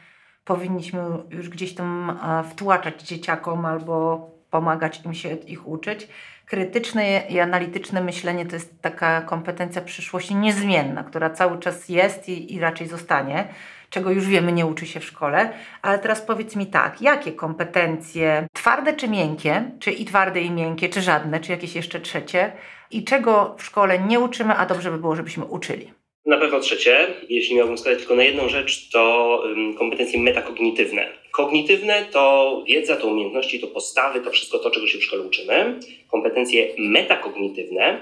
powinniśmy 0.45 1.01
już 1.29 1.49
gdzieś 1.49 1.73
tam 1.73 2.19
wtłaczać 2.51 3.03
dzieciakom 3.03 3.65
albo 3.65 4.29
pomagać 4.49 5.05
im 5.05 5.13
się 5.13 5.29
ich 5.29 5.67
uczyć. 5.67 6.07
Krytyczne 6.45 7.19
i 7.29 7.39
analityczne 7.39 8.01
myślenie 8.01 8.45
to 8.45 8.55
jest 8.55 8.81
taka 8.81 9.21
kompetencja 9.21 9.81
przyszłości 9.81 10.35
niezmienna, 10.35 11.03
która 11.03 11.29
cały 11.29 11.59
czas 11.59 11.89
jest 11.89 12.29
i, 12.29 12.55
i 12.55 12.59
raczej 12.59 12.87
zostanie, 12.87 13.47
czego 13.89 14.11
już 14.11 14.27
wiemy, 14.27 14.51
nie 14.51 14.65
uczy 14.65 14.85
się 14.85 14.99
w 14.99 15.05
szkole. 15.05 15.53
Ale 15.81 15.99
teraz 15.99 16.21
powiedz 16.21 16.55
mi 16.55 16.65
tak, 16.65 17.01
jakie 17.01 17.31
kompetencje, 17.31 18.47
twarde 18.53 18.93
czy 18.93 19.07
miękkie, 19.07 19.71
czy 19.79 19.91
i 19.91 20.05
twarde 20.05 20.41
i 20.41 20.51
miękkie, 20.51 20.89
czy 20.89 21.01
żadne, 21.01 21.39
czy 21.39 21.51
jakieś 21.51 21.75
jeszcze 21.75 21.99
trzecie, 21.99 22.51
i 22.91 23.03
czego 23.03 23.55
w 23.57 23.63
szkole 23.63 23.99
nie 23.99 24.19
uczymy, 24.19 24.53
a 24.53 24.65
dobrze 24.65 24.91
by 24.91 24.97
było, 24.97 25.15
żebyśmy 25.15 25.45
uczyli? 25.45 25.93
Na 26.25 26.37
pewno 26.37 26.59
trzecie, 26.59 27.07
jeśli 27.29 27.55
miałbym 27.55 27.77
wskazać 27.77 27.99
tylko 27.99 28.15
na 28.15 28.23
jedną 28.23 28.49
rzecz, 28.49 28.89
to 28.89 29.43
kompetencje 29.77 30.19
metakognitywne. 30.19 31.07
Kognitywne 31.31 32.05
to 32.11 32.63
wiedza, 32.67 32.95
to 32.95 33.07
umiejętności, 33.07 33.59
to 33.59 33.67
postawy, 33.67 34.21
to 34.21 34.31
wszystko 34.31 34.59
to, 34.59 34.71
czego 34.71 34.87
się 34.87 34.97
w 34.97 35.03
szkole 35.03 35.23
uczymy. 35.23 35.79
Kompetencje 36.11 36.67
metakognitywne 36.77 37.99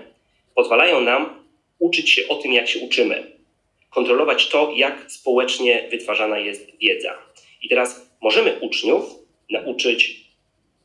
pozwalają 0.55 1.01
nam 1.01 1.29
uczyć 1.79 2.09
się 2.09 2.21
o 2.29 2.35
tym, 2.35 2.53
jak 2.53 2.67
się 2.67 2.79
uczymy, 2.79 3.34
kontrolować 3.95 4.49
to, 4.49 4.73
jak 4.75 5.05
społecznie 5.07 5.87
wytwarzana 5.91 6.39
jest 6.39 6.77
wiedza. 6.77 7.17
I 7.61 7.69
teraz 7.69 8.11
możemy 8.21 8.59
uczniów 8.61 9.03
nauczyć, 9.51 10.25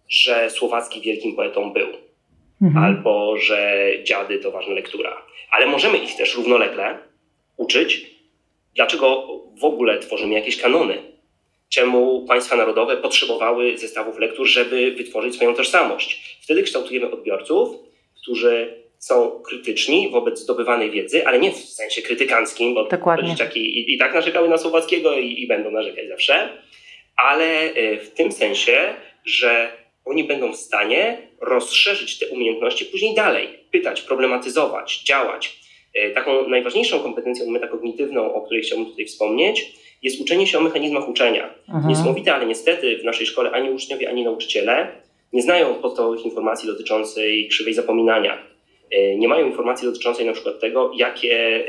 że 0.08 0.50
Słowacki 0.50 1.00
wielkim 1.00 1.36
poetą 1.36 1.72
był, 1.72 1.88
mhm. 2.62 2.84
albo 2.84 3.36
że 3.36 3.88
dziady 4.02 4.38
to 4.38 4.50
ważna 4.50 4.74
lektura. 4.74 5.22
Ale 5.50 5.66
możemy 5.66 5.98
ich 5.98 6.16
też 6.16 6.36
równolegle 6.36 6.98
uczyć, 7.56 8.06
dlaczego 8.74 9.26
w 9.60 9.64
ogóle 9.64 9.98
tworzymy 9.98 10.34
jakieś 10.34 10.56
kanony. 10.56 11.02
Czemu 11.68 12.24
państwa 12.28 12.56
narodowe 12.56 12.96
potrzebowały 12.96 13.78
zestawów 13.78 14.18
lektur, 14.18 14.46
żeby 14.46 14.92
wytworzyć 14.92 15.34
swoją 15.34 15.54
tożsamość. 15.54 16.38
Wtedy 16.42 16.62
kształtujemy 16.62 17.10
odbiorców, 17.10 17.76
którzy 18.22 18.82
są 19.00 19.30
krytyczni 19.30 20.10
wobec 20.10 20.38
zdobywanej 20.38 20.90
wiedzy, 20.90 21.26
ale 21.26 21.38
nie 21.38 21.52
w 21.52 21.56
sensie 21.56 22.02
krytykanckim, 22.02 22.74
bo 22.74 22.88
dzieciaki 23.22 23.60
i, 23.60 23.94
i, 23.94 23.98
tak 23.98 24.14
narzekały 24.14 24.48
na 24.48 24.58
Słowackiego 24.58 25.12
i, 25.12 25.42
i 25.42 25.46
będą 25.46 25.70
narzekać 25.70 26.08
zawsze, 26.08 26.48
ale 27.16 27.44
e, 27.44 27.96
w 27.96 28.10
tym 28.10 28.32
sensie, 28.32 28.94
że 29.24 29.72
oni 30.04 30.24
będą 30.24 30.52
w 30.52 30.56
stanie 30.56 31.18
rozszerzyć 31.40 32.18
te 32.18 32.26
umiejętności 32.26 32.84
później 32.84 33.14
dalej, 33.14 33.48
pytać, 33.70 34.02
problematyzować, 34.02 35.02
działać. 35.02 35.60
E, 35.94 36.10
taką 36.10 36.48
najważniejszą 36.48 37.00
kompetencją 37.00 37.50
metakognitywną, 37.50 38.34
o 38.34 38.42
której 38.42 38.62
chciałbym 38.62 38.86
tutaj 38.86 39.06
wspomnieć, 39.06 39.72
jest 40.02 40.20
uczenie 40.20 40.46
się 40.46 40.58
o 40.58 40.60
mechanizmach 40.60 41.08
uczenia. 41.08 41.54
Mhm. 41.68 41.88
Niesamowite, 41.88 42.34
ale 42.34 42.46
niestety 42.46 42.98
w 42.98 43.04
naszej 43.04 43.26
szkole 43.26 43.50
ani 43.50 43.70
uczniowie, 43.70 44.08
ani 44.08 44.24
nauczyciele 44.24 44.92
nie 45.32 45.42
znają 45.42 45.74
podstawowych 45.74 46.24
informacji 46.24 46.66
dotyczącej 46.66 47.48
krzywej 47.48 47.74
zapominania. 47.74 48.49
E, 48.90 49.16
nie 49.16 49.28
mają 49.28 49.46
informacji 49.46 49.88
dotyczącej 49.88 50.26
na 50.26 50.32
przykład 50.32 50.60
tego, 50.60 50.92
jakie 50.96 51.66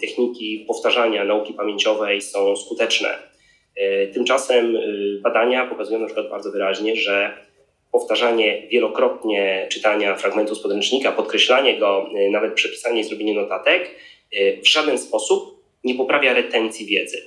techniki 0.00 0.64
powtarzania 0.68 1.24
nauki 1.24 1.54
pamięciowej 1.54 2.20
są 2.20 2.56
skuteczne. 2.56 3.08
E, 3.76 4.06
tymczasem 4.06 4.78
badania 5.22 5.66
pokazują 5.66 5.98
na 5.98 6.06
przykład 6.06 6.30
bardzo 6.30 6.50
wyraźnie, 6.50 6.96
że 6.96 7.36
powtarzanie 7.92 8.68
wielokrotnie 8.68 9.68
czytania 9.70 10.16
fragmentu 10.16 10.54
z 10.54 10.62
podręcznika, 10.62 11.12
podkreślanie 11.12 11.78
go, 11.78 12.10
nawet 12.30 12.54
przepisanie 12.54 13.00
i 13.00 13.04
zrobienie 13.04 13.34
notatek, 13.34 13.90
w 14.62 14.68
żaden 14.68 14.98
sposób 14.98 15.62
nie 15.84 15.94
poprawia 15.94 16.34
retencji 16.34 16.86
wiedzy. 16.86 17.22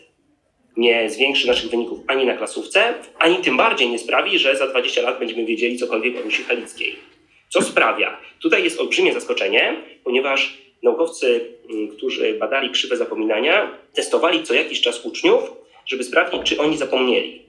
Nie 0.77 1.09
zwiększy 1.09 1.47
naszych 1.47 1.71
wyników 1.71 1.99
ani 2.07 2.25
na 2.25 2.37
klasówce, 2.37 2.93
ani 3.19 3.37
tym 3.37 3.57
bardziej 3.57 3.89
nie 3.89 3.99
sprawi, 3.99 4.39
że 4.39 4.55
za 4.55 4.67
20 4.67 5.01
lat 5.01 5.19
będziemy 5.19 5.45
wiedzieli 5.45 5.77
cokolwiek 5.77 6.17
o 6.17 6.21
Rusi 6.21 6.43
Halickiej. 6.43 7.14
Co 7.55 7.61
sprawia? 7.61 8.17
Tutaj 8.41 8.63
jest 8.63 8.79
olbrzymie 8.79 9.13
zaskoczenie, 9.13 9.81
ponieważ 10.03 10.57
naukowcy, 10.83 11.49
mm, 11.69 11.87
którzy 11.87 12.33
badali 12.33 12.69
krzywe 12.69 12.97
zapominania, 12.97 13.77
testowali 13.93 14.43
co 14.43 14.53
jakiś 14.53 14.81
czas 14.81 15.05
uczniów, 15.05 15.43
żeby 15.85 16.03
sprawdzić, 16.03 16.41
czy 16.43 16.57
oni 16.57 16.77
zapomnieli. 16.77 17.41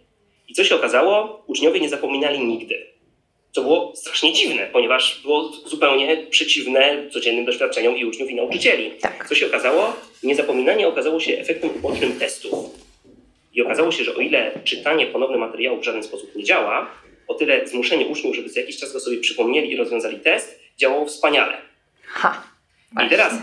I 0.48 0.54
co 0.54 0.64
się 0.64 0.75
okazało? 0.75 1.42
Uczniowie 1.46 1.80
nie 1.80 1.88
zapominali 1.88 2.40
nigdy 2.40 2.86
co 3.52 3.62
było 3.62 3.92
strasznie 3.96 4.32
dziwne, 4.32 4.68
ponieważ 4.72 5.20
było 5.22 5.52
zupełnie 5.66 6.26
przeciwne 6.30 7.10
codziennym 7.10 7.44
doświadczeniom 7.44 7.96
i 7.96 8.04
uczniów, 8.04 8.30
i 8.30 8.34
nauczycieli. 8.34 8.90
Tak. 9.00 9.28
Co 9.28 9.34
się 9.34 9.46
okazało? 9.46 9.92
Niezapominanie 10.22 10.88
okazało 10.88 11.20
się 11.20 11.38
efektem 11.38 11.70
ubocznym 11.76 12.18
testów. 12.18 12.54
I 13.54 13.62
okazało 13.62 13.92
się, 13.92 14.04
że 14.04 14.14
o 14.14 14.20
ile 14.20 14.52
czytanie 14.64 15.06
ponowne 15.06 15.38
materiału 15.38 15.80
w 15.80 15.84
żaden 15.84 16.02
sposób 16.02 16.36
nie 16.36 16.44
działa, 16.44 16.90
o 17.28 17.35
tyle 17.35 17.66
zmuszenie 17.66 18.06
uczniów, 18.06 18.37
żeby 18.37 18.49
za 18.49 18.61
jakiś 18.61 18.78
czas 18.78 18.92
go 18.92 19.00
sobie 19.00 19.18
przypomnieli 19.18 19.73
i 19.73 19.76
rozwiązali 19.76 20.21
test, 20.21 20.61
działało 20.76 21.06
wspaniale. 21.06 21.59
Ha, 22.02 22.42
I 23.06 23.09
teraz 23.09 23.35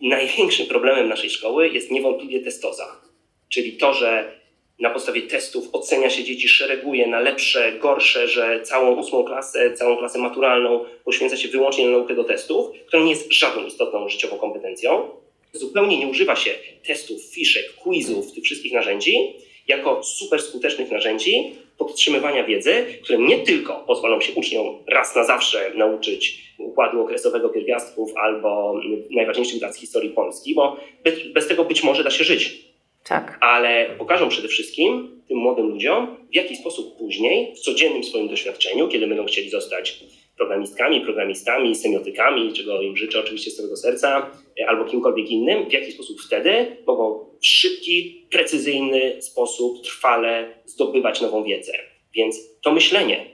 największym 0.00 0.66
problemem 0.66 1.08
naszej 1.08 1.30
szkoły 1.30 1.68
jest 1.68 1.90
niewątpliwie 1.90 2.40
testoza. 2.40 3.00
Czyli 3.48 3.72
to, 3.72 3.94
że 3.94 4.40
na 4.78 4.90
podstawie 4.90 5.22
testów 5.22 5.68
ocenia 5.72 6.10
się 6.10 6.24
dzieci, 6.24 6.48
szereguje 6.48 7.06
na 7.06 7.20
lepsze, 7.20 7.72
gorsze, 7.72 8.28
że 8.28 8.60
całą 8.62 8.96
ósmą 8.96 9.24
klasę, 9.24 9.74
całą 9.74 9.96
klasę 9.96 10.18
maturalną 10.18 10.84
poświęca 11.04 11.36
się 11.36 11.48
wyłącznie 11.48 11.84
na 11.84 11.90
naukę 11.90 12.14
do 12.14 12.24
testów, 12.24 12.66
która 12.86 13.02
nie 13.02 13.10
jest 13.10 13.32
żadną 13.32 13.66
istotną 13.66 14.08
życiową 14.08 14.38
kompetencją. 14.38 15.10
Zupełnie 15.52 15.98
nie 15.98 16.06
używa 16.06 16.36
się 16.36 16.50
testów, 16.86 17.22
fiszek, 17.24 17.74
quizów, 17.74 18.32
tych 18.32 18.44
wszystkich 18.44 18.72
narzędzi 18.72 19.34
jako 19.68 20.02
super 20.02 20.42
skutecznych 20.42 20.90
narzędzi 20.90 21.54
podtrzymywania 21.78 22.44
wiedzy, 22.44 22.86
które 23.02 23.18
nie 23.18 23.38
tylko 23.38 23.84
pozwolą 23.86 24.20
się 24.20 24.32
uczniom 24.32 24.66
raz 24.86 25.16
na 25.16 25.24
zawsze 25.24 25.72
nauczyć 25.74 26.44
układu 26.58 27.00
okresowego 27.00 27.48
pierwiastków 27.48 28.12
albo 28.16 28.80
najważniejszych 29.10 29.60
dat 29.60 29.76
z 29.76 29.78
historii 29.78 30.10
Polski, 30.10 30.54
bo 30.54 30.76
bez, 31.04 31.32
bez 31.32 31.48
tego 31.48 31.64
być 31.64 31.82
może 31.82 32.04
da 32.04 32.10
się 32.10 32.24
żyć 32.24 32.64
tak. 33.04 33.38
Ale 33.40 33.86
pokażą 33.98 34.28
przede 34.28 34.48
wszystkim 34.48 35.20
tym 35.28 35.38
młodym 35.38 35.68
ludziom, 35.68 36.16
w 36.30 36.34
jaki 36.34 36.56
sposób 36.56 36.98
później, 36.98 37.54
w 37.54 37.58
codziennym 37.58 38.04
swoim 38.04 38.28
doświadczeniu, 38.28 38.88
kiedy 38.88 39.06
będą 39.06 39.24
chcieli 39.24 39.50
zostać 39.50 40.00
programistkami, 40.36 41.00
programistami, 41.00 41.74
semiotykami, 41.74 42.52
czego 42.52 42.82
im 42.82 42.96
życzę 42.96 43.20
oczywiście 43.20 43.50
z 43.50 43.56
całego 43.56 43.76
serca, 43.76 44.30
albo 44.66 44.84
kimkolwiek 44.84 45.30
innym, 45.30 45.68
w 45.68 45.72
jaki 45.72 45.92
sposób 45.92 46.20
wtedy 46.26 46.76
mogą 46.86 47.24
w 47.40 47.46
szybki, 47.46 48.26
precyzyjny 48.30 49.22
sposób 49.22 49.82
trwale 49.82 50.54
zdobywać 50.64 51.20
nową 51.20 51.44
wiedzę. 51.44 51.72
Więc 52.14 52.60
to 52.60 52.72
myślenie 52.72 53.26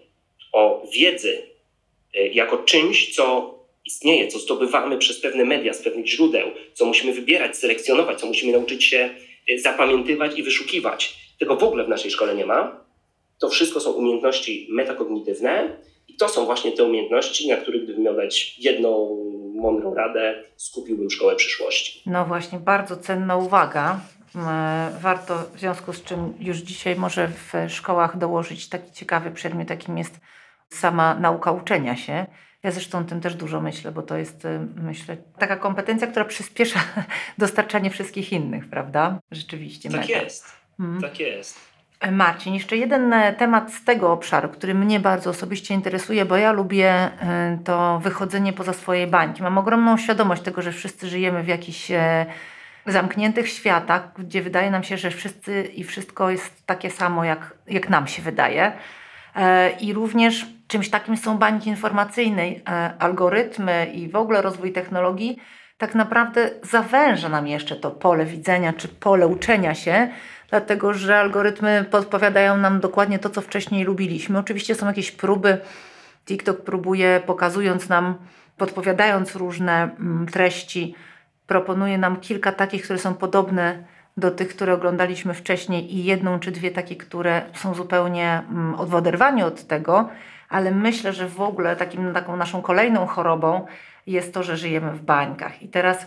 o 0.53 0.87
wiedzy 0.95 1.43
e, 2.15 2.27
jako 2.27 2.57
czymś, 2.59 3.15
co 3.15 3.55
istnieje, 3.87 4.29
co 4.29 4.39
zdobywamy 4.39 4.99
przez 4.99 5.21
pewne 5.21 5.45
media, 5.45 5.73
z 5.73 5.83
pewnych 5.83 6.07
źródeł, 6.07 6.51
co 6.75 6.85
musimy 6.85 7.13
wybierać, 7.13 7.57
selekcjonować, 7.57 8.21
co 8.21 8.27
musimy 8.27 8.53
nauczyć 8.53 8.85
się 8.85 9.11
zapamiętywać 9.59 10.39
i 10.39 10.43
wyszukiwać. 10.43 11.15
Tego 11.39 11.57
w 11.57 11.63
ogóle 11.65 11.85
w 11.85 11.89
naszej 11.89 12.11
szkole 12.11 12.35
nie 12.35 12.47
ma. 12.47 12.85
To 13.41 13.49
wszystko 13.49 13.81
są 13.81 13.93
umiejętności 13.93 14.67
metakognitywne 14.71 15.77
to 16.21 16.29
są 16.29 16.45
właśnie 16.45 16.73
te 16.73 16.85
umiejętności, 16.85 17.49
na 17.49 17.57
których 17.57 17.85
gdybym 17.85 18.03
miał 18.03 18.17
dać 18.17 18.59
jedną 18.59 19.17
mądrą 19.55 19.95
radę, 19.95 20.45
skupiłbym 20.57 21.11
szkołę 21.11 21.37
przyszłości. 21.37 22.03
No 22.07 22.25
właśnie, 22.25 22.59
bardzo 22.59 22.97
cenna 22.97 23.37
uwaga. 23.37 24.01
E, 24.37 24.91
warto 25.01 25.39
w 25.55 25.59
związku 25.59 25.93
z 25.93 26.03
czym 26.03 26.35
już 26.41 26.59
dzisiaj 26.59 26.97
może 26.97 27.29
w 27.29 27.53
szkołach 27.73 28.19
dołożyć 28.19 28.69
taki 28.69 28.93
ciekawy 28.93 29.31
przedmiot, 29.31 29.71
jakim 29.71 29.99
jest 29.99 30.21
sama 30.69 31.15
nauka 31.15 31.53
uczenia 31.53 31.97
się. 31.97 32.27
Ja 32.63 32.71
zresztą 32.71 32.99
o 32.99 33.05
tym 33.05 33.21
też 33.21 33.35
dużo 33.35 33.61
myślę, 33.61 33.93
bo 33.93 34.03
to 34.03 34.17
jest, 34.17 34.45
y, 34.45 34.61
myślę, 34.77 35.17
taka 35.39 35.57
kompetencja, 35.57 36.07
która 36.07 36.25
przyspiesza 36.25 36.81
dostarczanie 37.39 37.91
wszystkich 37.91 38.33
innych, 38.33 38.71
prawda? 38.71 39.21
Rzeczywiście. 39.31 39.91
Tak 39.91 40.09
jest. 40.09 40.47
Hmm. 40.79 41.03
Tak 41.03 41.21
jest. 41.21 41.70
E, 42.01 42.11
Marcin, 42.11 42.55
jeszcze 42.55 42.77
jeden 42.77 43.13
e, 43.13 43.33
temat 43.33 43.73
z 43.73 43.85
tego 43.85 44.13
obszaru, 44.13 44.49
który 44.49 44.75
mnie 44.75 45.01
bardzo 45.01 45.31
osobiście 45.31 45.75
interesuje, 45.75 46.25
bo 46.25 46.37
ja 46.37 46.53
lubię 46.53 46.91
e, 46.93 47.59
to 47.65 47.99
wychodzenie 47.99 48.53
poza 48.53 48.73
swoje 48.73 49.07
bańki. 49.07 49.43
Mam 49.43 49.59
ogromną 49.59 49.97
świadomość 49.97 50.43
tego, 50.43 50.63
że 50.63 50.73
wszyscy 50.73 51.09
żyjemy 51.09 51.43
w 51.43 51.49
jakichś 51.49 51.93
zamkniętych 52.87 53.49
światach, 53.49 54.11
gdzie 54.19 54.43
wydaje 54.43 54.71
nam 54.71 54.83
się, 54.83 54.97
że 54.97 55.11
wszyscy 55.11 55.63
i 55.63 55.85
wszystko 55.85 56.31
jest 56.31 56.67
takie 56.67 56.91
samo, 56.91 57.25
jak, 57.25 57.55
jak 57.67 57.89
nam 57.89 58.07
się 58.07 58.23
wydaje. 58.23 58.73
E, 59.37 59.71
I 59.71 59.93
również 59.93 60.47
czymś 60.69 60.91
takim 60.91 61.17
są 61.17 61.39
bańki 61.39 61.71
informacyjne, 61.71 62.43
e, 62.43 62.93
algorytmy 62.99 63.87
i 63.95 64.09
w 64.09 64.17
ogóle 64.17 64.43
rozwój 64.43 64.73
technologii 64.73 65.39
tak 65.79 65.95
naprawdę 65.95 66.51
zawęża 66.63 67.29
nam 67.29 67.47
jeszcze 67.47 67.77
to 67.77 67.91
pole 67.91 68.25
widzenia 68.25 68.73
czy 68.73 68.89
pole 68.89 69.27
uczenia 69.27 69.75
się, 69.75 70.09
dlatego 70.51 70.95
że 70.95 71.19
algorytmy 71.19 71.85
podpowiadają 71.91 72.57
nam 72.57 72.81
dokładnie 72.81 73.19
to, 73.19 73.31
co 73.31 73.41
wcześniej 73.41 73.85
lubiliśmy. 73.85 74.39
Oczywiście 74.39 74.75
są 74.75 74.87
jakieś 74.87 75.13
próby, 75.13 75.59
TikTok 76.27 76.63
próbuje, 76.63 77.23
pokazując 77.27 77.89
nam, 77.89 78.15
podpowiadając 78.57 79.37
różne 79.37 79.83
mm, 79.83 80.27
treści, 80.27 80.95
proponuje 81.47 81.99
nam 81.99 82.17
kilka 82.17 82.53
takich, 82.53 82.83
które 82.83 82.99
są 82.99 83.15
podobne 83.15 83.85
do 84.17 84.31
tych, 84.31 84.49
które 84.49 84.75
oglądaliśmy 84.75 85.35
wcześniej 85.35 85.95
i 85.95 86.05
jedną 86.05 86.41
czy 86.41 86.51
dwie 86.51 86.71
takie, 86.71 86.97
które 86.97 87.43
są 87.55 87.75
zupełnie 87.75 88.43
mm, 88.51 88.87
w 88.87 88.95
oderwaniu 88.95 89.47
od 89.47 89.67
tego, 89.67 90.09
ale 90.49 90.71
myślę, 90.71 91.13
że 91.13 91.29
w 91.29 91.41
ogóle 91.41 91.77
takim, 91.77 92.13
taką 92.13 92.37
naszą 92.37 92.63
kolejną 92.63 93.07
chorobą 93.07 93.67
jest 94.07 94.35
to, 94.35 94.43
że 94.43 94.57
żyjemy 94.57 94.93
w 94.93 95.03
bańkach. 95.03 95.63
I 95.63 95.69
teraz 95.69 96.07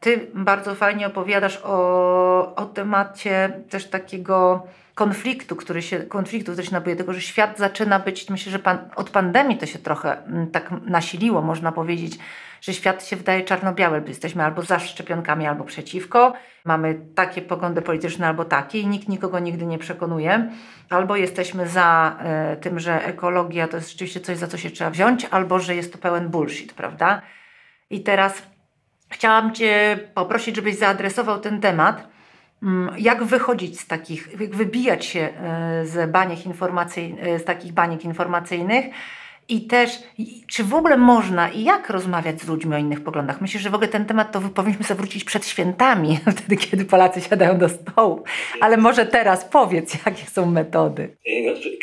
ty 0.00 0.30
bardzo 0.34 0.74
fajnie 0.74 1.06
opowiadasz 1.06 1.60
o, 1.64 2.54
o 2.54 2.66
temacie 2.66 3.60
też 3.70 3.90
takiego 3.90 4.66
konfliktu, 4.94 5.56
który 5.56 5.82
się, 5.82 5.98
konfliktu, 5.98 6.52
który 6.52 6.66
się 6.66 6.72
nabuje, 6.72 6.96
tego, 6.96 7.12
że 7.12 7.20
świat 7.20 7.58
zaczyna 7.58 7.98
być, 7.98 8.30
myślę, 8.30 8.52
że 8.52 8.58
pan, 8.58 8.78
od 8.96 9.10
pandemii 9.10 9.58
to 9.58 9.66
się 9.66 9.78
trochę 9.78 10.24
mm, 10.24 10.46
tak 10.46 10.70
nasiliło, 10.86 11.42
można 11.42 11.72
powiedzieć, 11.72 12.18
że 12.60 12.74
świat 12.74 13.06
się 13.06 13.16
wydaje 13.16 13.44
czarno-biały. 13.44 14.02
Jesteśmy 14.06 14.44
albo 14.44 14.62
za 14.62 14.78
szczepionkami, 14.78 15.46
albo 15.46 15.64
przeciwko. 15.64 16.32
Mamy 16.64 17.00
takie 17.14 17.42
poglądy 17.42 17.82
polityczne, 17.82 18.26
albo 18.26 18.44
takie 18.44 18.80
i 18.80 18.86
nikt 18.86 19.08
nikogo 19.08 19.38
nigdy 19.38 19.66
nie 19.66 19.78
przekonuje. 19.78 20.50
Albo 20.90 21.16
jesteśmy 21.16 21.68
za 21.68 22.16
e, 22.20 22.56
tym, 22.56 22.80
że 22.80 23.04
ekologia 23.04 23.68
to 23.68 23.76
jest 23.76 23.90
rzeczywiście 23.90 24.20
coś, 24.20 24.38
za 24.38 24.46
co 24.46 24.58
się 24.58 24.70
trzeba 24.70 24.90
wziąć, 24.90 25.26
albo 25.30 25.58
że 25.58 25.74
jest 25.74 25.92
to 25.92 25.98
pełen 25.98 26.28
bullshit, 26.28 26.72
prawda? 26.72 27.22
I 27.90 28.00
teraz 28.00 28.42
chciałam 29.08 29.54
Cię 29.54 29.98
poprosić, 30.14 30.56
żebyś 30.56 30.76
zaadresował 30.76 31.40
ten 31.40 31.60
temat. 31.60 32.08
Mm, 32.62 32.94
jak 32.98 33.24
wychodzić 33.24 33.80
z 33.80 33.86
takich, 33.86 34.40
jak 34.40 34.54
wybijać 34.54 35.04
się 35.04 35.20
e, 35.20 35.86
z 35.86 36.10
baniek 36.10 36.46
informacyjnych, 36.46 37.26
e, 37.26 37.38
z 37.38 37.44
takich 37.44 37.72
baniek 37.72 38.04
informacyjnych 38.04 38.86
i 39.48 39.60
też, 39.60 39.90
czy 40.48 40.64
w 40.64 40.74
ogóle 40.74 40.96
można 40.96 41.48
i 41.52 41.64
jak 41.64 41.90
rozmawiać 41.90 42.40
z 42.40 42.48
ludźmi 42.48 42.74
o 42.74 42.78
innych 42.78 43.04
poglądach? 43.04 43.40
Myślę, 43.40 43.60
że 43.60 43.70
w 43.70 43.74
ogóle 43.74 43.88
ten 43.88 44.04
temat 44.04 44.32
to 44.32 44.40
powinniśmy 44.40 44.84
sobie 44.84 44.98
wrócić 44.98 45.24
przed 45.24 45.46
świętami, 45.46 46.18
wtedy 46.36 46.56
kiedy 46.56 46.84
Polacy 46.84 47.20
siadają 47.20 47.58
do 47.58 47.68
stołu. 47.68 48.22
Ale 48.60 48.76
może 48.76 49.06
teraz 49.06 49.44
powiedz, 49.44 49.94
jakie 50.06 50.26
są 50.30 50.46
metody. 50.46 51.16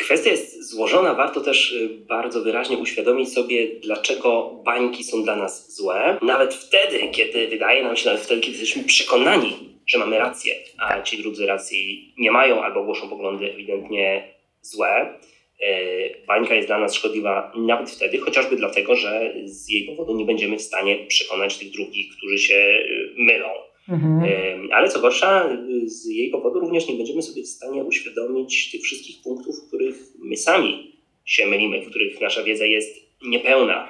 Kwestia 0.00 0.30
jest 0.30 0.70
złożona. 0.70 1.14
Warto 1.14 1.40
też 1.40 1.72
y, 1.72 1.88
bardzo 2.08 2.42
wyraźnie 2.42 2.78
uświadomić 2.78 3.32
sobie, 3.32 3.80
dlaczego 3.80 4.50
bańki 4.64 5.04
są 5.04 5.22
dla 5.22 5.36
nas 5.36 5.76
złe. 5.76 6.18
Nawet 6.22 6.54
wtedy, 6.54 7.08
kiedy 7.08 7.48
wydaje 7.48 7.82
nam 7.82 7.96
się, 7.96 8.08
nawet 8.08 8.22
wtedy, 8.22 8.40
kiedy 8.40 8.58
jesteśmy 8.58 8.84
przekonani, 8.84 9.78
że 9.86 9.98
mamy 9.98 10.18
rację, 10.18 10.54
a 10.78 10.88
tak. 10.88 11.04
ci 11.04 11.18
drudzy 11.18 11.46
racji 11.46 12.12
nie 12.18 12.30
mają 12.30 12.62
albo 12.62 12.84
głoszą 12.84 13.08
poglądy 13.08 13.52
ewidentnie 13.52 14.34
złe. 14.62 15.18
E, 15.64 16.26
bańka 16.26 16.54
jest 16.54 16.68
dla 16.68 16.78
nas 16.78 16.94
szkodliwa 16.94 17.52
nawet 17.56 17.90
wtedy, 17.90 18.18
chociażby 18.18 18.56
dlatego, 18.56 18.96
że 18.96 19.34
z 19.44 19.68
jej 19.68 19.86
powodu 19.86 20.16
nie 20.16 20.24
będziemy 20.24 20.56
w 20.56 20.62
stanie 20.62 20.96
przekonać 20.96 21.58
tych 21.58 21.70
drugich, 21.70 22.16
którzy 22.16 22.38
się 22.38 22.54
e, 22.54 22.86
mylą. 23.16 23.48
Mhm. 23.88 24.24
E, 24.70 24.74
ale 24.74 24.88
co 24.88 25.00
gorsza, 25.00 25.58
z 25.84 26.06
jej 26.06 26.30
powodu 26.30 26.60
również 26.60 26.88
nie 26.88 26.94
będziemy 26.94 27.22
sobie 27.22 27.42
w 27.42 27.48
stanie 27.48 27.84
uświadomić 27.84 28.70
tych 28.70 28.82
wszystkich 28.82 29.22
punktów, 29.22 29.56
w 29.56 29.68
których 29.68 29.96
my 30.18 30.36
sami 30.36 30.96
się 31.24 31.46
mylimy, 31.46 31.82
w 31.82 31.90
których 31.90 32.20
nasza 32.20 32.42
wiedza 32.42 32.66
jest 32.66 32.96
niepełna. 33.26 33.88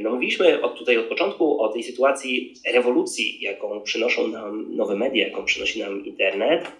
No 0.00 0.10
mówiliśmy 0.10 0.62
od 0.62 0.78
tutaj 0.78 0.98
od 0.98 1.06
początku 1.06 1.60
o 1.60 1.68
tej 1.68 1.82
sytuacji 1.82 2.54
rewolucji, 2.72 3.38
jaką 3.40 3.80
przynoszą 3.80 4.28
nam 4.28 4.76
nowe 4.76 4.96
media, 4.96 5.26
jaką 5.26 5.44
przynosi 5.44 5.80
nam 5.80 6.04
internet 6.04 6.72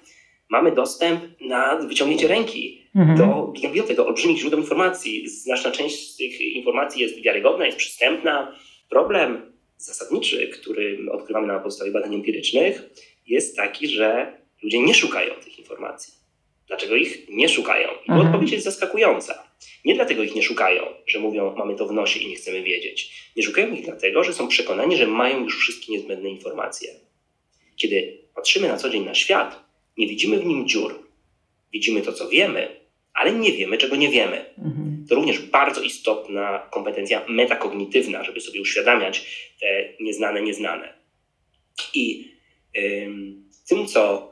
mamy 0.50 0.72
dostęp 0.72 1.20
na 1.40 1.76
wyciągnięcie 1.76 2.28
ręki 2.28 2.79
mhm. 2.96 3.18
do 3.18 3.52
gigabitowego, 3.52 4.06
olbrzymich 4.06 4.38
źródeł 4.38 4.60
informacji. 4.60 5.28
Znaczna 5.28 5.70
część 5.70 6.12
z 6.12 6.16
tych 6.16 6.40
informacji 6.40 7.02
jest 7.02 7.22
wiarygodna, 7.22 7.66
jest 7.66 7.78
przystępna. 7.78 8.56
Problem 8.88 9.52
zasadniczy, 9.76 10.48
który 10.48 10.98
odkrywamy 11.12 11.46
na 11.46 11.58
podstawie 11.58 11.90
badań 11.90 12.14
empirycznych, 12.14 12.82
jest 13.26 13.56
taki, 13.56 13.88
że 13.88 14.32
ludzie 14.62 14.80
nie 14.80 14.94
szukają 14.94 15.34
tych 15.34 15.58
informacji. 15.58 16.14
Dlaczego 16.66 16.96
ich 16.96 17.28
nie 17.28 17.48
szukają? 17.48 17.88
I 17.88 18.10
mhm. 18.10 18.26
odpowiedź 18.26 18.52
jest 18.52 18.64
zaskakująca. 18.64 19.50
Nie 19.84 19.94
dlatego 19.94 20.22
ich 20.22 20.34
nie 20.34 20.42
szukają, 20.42 20.82
że 21.06 21.18
mówią, 21.18 21.54
mamy 21.56 21.76
to 21.76 21.86
w 21.86 21.92
nosie 21.92 22.20
i 22.20 22.28
nie 22.28 22.36
chcemy 22.36 22.62
wiedzieć. 22.62 23.30
Nie 23.36 23.42
szukają 23.42 23.74
ich 23.74 23.84
dlatego, 23.84 24.24
że 24.24 24.32
są 24.32 24.48
przekonani, 24.48 24.96
że 24.96 25.06
mają 25.06 25.44
już 25.44 25.58
wszystkie 25.58 25.92
niezbędne 25.92 26.28
informacje. 26.28 26.90
Kiedy 27.76 28.18
patrzymy 28.34 28.68
na 28.68 28.76
co 28.76 28.90
dzień 28.90 29.04
na 29.04 29.14
świat, 29.14 29.64
nie 29.98 30.06
widzimy 30.06 30.38
w 30.38 30.44
nim 30.44 30.68
dziur. 30.68 30.94
Widzimy 31.72 32.02
to, 32.02 32.12
co 32.12 32.28
wiemy, 32.28 32.79
ale 33.14 33.32
nie 33.32 33.52
wiemy, 33.52 33.78
czego 33.78 33.96
nie 33.96 34.08
wiemy. 34.08 34.44
Mhm. 34.58 35.06
To 35.08 35.14
również 35.14 35.38
bardzo 35.38 35.82
istotna 35.82 36.68
kompetencja 36.70 37.22
metakognitywna, 37.28 38.24
żeby 38.24 38.40
sobie 38.40 38.60
uświadamiać 38.60 39.26
te 39.60 39.88
nieznane, 40.00 40.42
nieznane. 40.42 40.94
I 41.94 42.32
ym, 42.78 43.44
tym, 43.68 43.86
co 43.86 44.30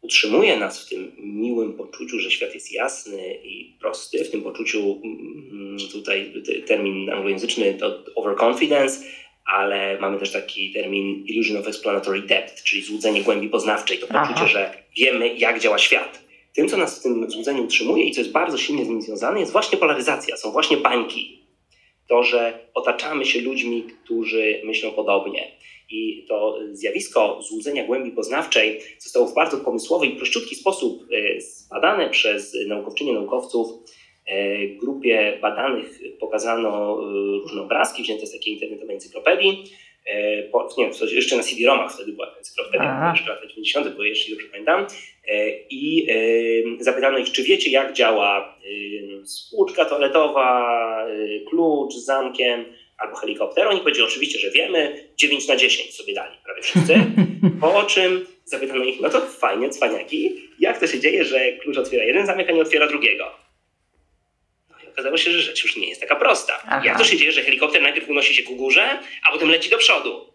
utrzymuje 0.00 0.56
nas 0.56 0.86
w 0.86 0.88
tym 0.88 1.12
miłym 1.18 1.72
poczuciu, 1.72 2.20
że 2.20 2.30
świat 2.30 2.54
jest 2.54 2.72
jasny 2.72 3.34
i 3.44 3.76
prosty, 3.80 4.24
w 4.24 4.30
tym 4.30 4.42
poczuciu, 4.42 5.02
mm, 5.04 5.76
tutaj 5.92 6.32
termin 6.66 7.10
anglojęzyczny 7.10 7.74
to 7.74 8.04
overconfidence, 8.14 9.04
ale 9.44 9.98
mamy 10.00 10.18
też 10.18 10.32
taki 10.32 10.72
termin 10.72 11.24
illusion 11.26 11.56
of 11.56 11.68
explanatory 11.68 12.22
depth, 12.22 12.62
czyli 12.62 12.82
złudzenie 12.82 13.22
głębi 13.22 13.48
poznawczej, 13.48 13.98
to 13.98 14.06
poczucie, 14.06 14.34
Aha. 14.34 14.46
że 14.46 14.74
wiemy, 14.96 15.34
jak 15.34 15.60
działa 15.60 15.78
świat. 15.78 16.29
Tym, 16.54 16.68
co 16.68 16.76
nas 16.76 16.98
w 16.98 17.02
tym 17.02 17.30
złudzeniu 17.30 17.64
utrzymuje 17.64 18.04
i 18.04 18.12
co 18.12 18.20
jest 18.20 18.32
bardzo 18.32 18.58
silnie 18.58 18.84
z 18.84 18.88
nim 18.88 19.02
związane, 19.02 19.40
jest 19.40 19.52
właśnie 19.52 19.78
polaryzacja, 19.78 20.36
są 20.36 20.52
właśnie 20.52 20.76
bańki. 20.76 21.40
To, 22.08 22.22
że 22.22 22.68
otaczamy 22.74 23.24
się 23.24 23.40
ludźmi, 23.40 23.84
którzy 24.04 24.62
myślą 24.64 24.90
podobnie. 24.90 25.52
I 25.90 26.26
to 26.28 26.58
zjawisko 26.72 27.42
złudzenia 27.42 27.86
głębi 27.86 28.10
poznawczej 28.10 28.80
zostało 28.98 29.26
w 29.26 29.34
bardzo 29.34 29.56
pomysłowy 29.56 30.06
i 30.06 30.16
prościutki 30.16 30.56
sposób 30.56 31.02
e, 31.12 31.40
zbadane 31.40 32.10
przez 32.10 32.56
naukowczynie, 32.68 33.12
naukowców 33.12 33.68
E, 34.30 34.66
grupie 34.68 35.38
badanych 35.42 36.00
pokazano 36.20 36.68
e, 36.68 37.12
różne 37.42 37.62
obrazki 37.62 38.02
wzięte 38.02 38.26
z 38.26 38.32
takiej 38.32 38.54
internetowej 38.54 38.94
encyklopedii. 38.94 39.64
E, 40.06 40.42
po, 40.42 40.68
nie 40.78 40.84
wiem, 40.84 40.94
jeszcze 41.12 41.36
na 41.36 41.42
CD-ROMach 41.42 41.94
wtedy 41.94 42.12
była 42.12 42.26
ta 42.26 42.38
encyklopedia, 42.38 43.12
jeszcze 43.14 43.30
lata 43.30 43.46
90. 43.46 43.88
były, 43.88 44.08
jeśli 44.08 44.34
dobrze 44.34 44.48
pamiętam. 44.48 44.86
I 45.70 46.06
zapytano 46.80 47.18
ich, 47.18 47.32
czy 47.32 47.42
wiecie, 47.42 47.70
jak 47.70 47.92
działa 47.92 48.58
spłuczka 49.24 49.84
toaletowa, 49.84 51.06
klucz 51.48 51.94
z 51.94 52.04
zamkiem 52.04 52.64
albo 52.98 53.16
helikopter. 53.16 53.68
Oni 53.68 53.80
powiedzieli 53.80 54.06
oczywiście, 54.06 54.38
że 54.38 54.50
wiemy, 54.50 55.08
9 55.16 55.48
na 55.48 55.56
10 55.56 55.94
sobie 55.94 56.14
dali 56.14 56.36
prawie 56.44 56.62
wszyscy. 56.62 56.94
Po 57.60 57.82
czym 57.82 58.26
zapytano 58.44 58.84
ich, 58.84 59.00
no 59.00 59.10
to 59.10 59.20
fajnie, 59.20 59.70
cwaniaki, 59.70 60.40
jak 60.58 60.80
to 60.80 60.86
się 60.86 61.00
dzieje, 61.00 61.24
że 61.24 61.52
klucz 61.52 61.78
otwiera 61.78 62.04
jeden 62.04 62.26
zamek, 62.26 62.50
a 62.50 62.52
nie 62.52 62.62
otwiera 62.62 62.86
drugiego? 62.86 63.24
Okazało 64.92 65.16
się, 65.16 65.30
że 65.30 65.40
rzecz 65.40 65.62
już 65.62 65.76
nie 65.76 65.88
jest 65.88 66.00
taka 66.00 66.16
prosta. 66.16 66.62
Aha. 66.62 66.82
Jak 66.84 66.98
to 66.98 67.04
się 67.04 67.16
dzieje, 67.16 67.32
że 67.32 67.42
helikopter 67.42 67.82
najpierw 67.82 68.08
unosi 68.08 68.34
się 68.34 68.42
ku 68.42 68.56
górze, 68.56 68.98
a 69.28 69.32
potem 69.32 69.50
leci 69.50 69.70
do 69.70 69.78
przodu? 69.78 70.30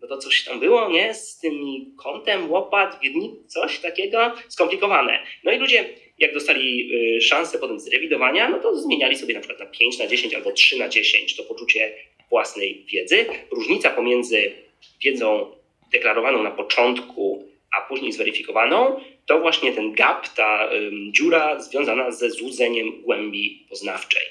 No 0.00 0.08
to 0.08 0.18
coś 0.18 0.44
tam 0.44 0.60
było, 0.60 0.88
nie? 0.88 1.14
Z 1.14 1.38
tym 1.38 1.54
kątem, 1.96 2.50
łopat, 2.50 3.00
wiedni, 3.02 3.34
coś 3.46 3.78
takiego 3.78 4.34
skomplikowane. 4.48 5.22
No 5.44 5.52
i 5.52 5.58
ludzie, 5.58 5.84
jak 6.18 6.34
dostali 6.34 6.90
y, 7.16 7.20
szansę 7.20 7.58
potem 7.58 7.80
zrewidowania, 7.80 8.48
no 8.48 8.58
to 8.58 8.76
zmieniali 8.76 9.16
sobie 9.16 9.34
na 9.34 9.40
przykład 9.40 9.60
na 9.60 9.66
5 9.66 9.98
na 9.98 10.06
10 10.06 10.34
albo 10.34 10.52
3 10.52 10.78
na 10.78 10.88
10 10.88 11.36
to 11.36 11.42
poczucie 11.42 11.94
własnej 12.30 12.84
wiedzy. 12.92 13.26
Różnica 13.50 13.90
pomiędzy 13.90 14.52
wiedzą 15.04 15.56
deklarowaną 15.92 16.42
na 16.42 16.50
początku, 16.50 17.48
a 17.76 17.80
później 17.80 18.12
zweryfikowaną, 18.12 19.00
to 19.26 19.40
właśnie 19.40 19.72
ten 19.72 19.92
gap, 19.92 20.28
ta 20.28 20.70
dziura 21.10 21.60
związana 21.60 22.10
ze 22.10 22.30
złudzeniem 22.30 23.02
głębi 23.02 23.66
poznawczej. 23.70 24.22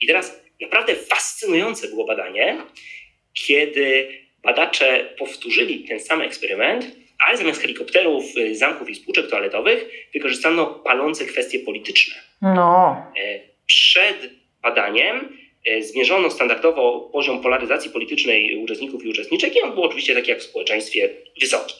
I 0.00 0.06
teraz 0.06 0.42
naprawdę 0.60 0.94
fascynujące 0.94 1.88
było 1.88 2.04
badanie, 2.04 2.56
kiedy 3.32 4.08
badacze 4.42 5.14
powtórzyli 5.18 5.84
ten 5.84 6.00
sam 6.00 6.20
eksperyment, 6.20 6.86
ale 7.18 7.36
zamiast 7.36 7.60
helikopterów, 7.60 8.24
y, 8.36 8.56
zamków 8.56 8.90
i 8.90 8.94
spłuczek 8.94 9.30
toaletowych 9.30 10.08
wykorzystano 10.14 10.66
palące 10.66 11.24
kwestie 11.24 11.58
polityczne. 11.58 12.14
No. 12.42 12.96
E, 13.16 13.40
przed 13.66 14.30
badaniem 14.62 15.38
e, 15.66 15.82
zmierzono 15.82 16.30
standardowo 16.30 17.10
poziom 17.12 17.42
polaryzacji 17.42 17.90
politycznej 17.90 18.56
uczestników 18.56 19.04
i 19.04 19.08
uczestniczek 19.08 19.56
i 19.56 19.62
on 19.62 19.72
był 19.72 19.82
oczywiście 19.82 20.14
taki 20.14 20.30
jak 20.30 20.38
w 20.38 20.42
społeczeństwie 20.42 21.10
wysoki. 21.40 21.74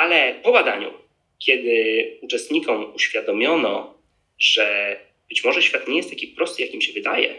Ale 0.00 0.34
po 0.42 0.52
badaniu 0.52 0.90
kiedy 1.38 2.18
uczestnikom 2.20 2.94
uświadomiono, 2.94 3.94
że 4.38 4.96
być 5.28 5.44
może 5.44 5.62
świat 5.62 5.88
nie 5.88 5.96
jest 5.96 6.10
taki 6.10 6.26
prosty, 6.26 6.62
jakim 6.62 6.80
się 6.80 6.92
wydaje. 6.92 7.34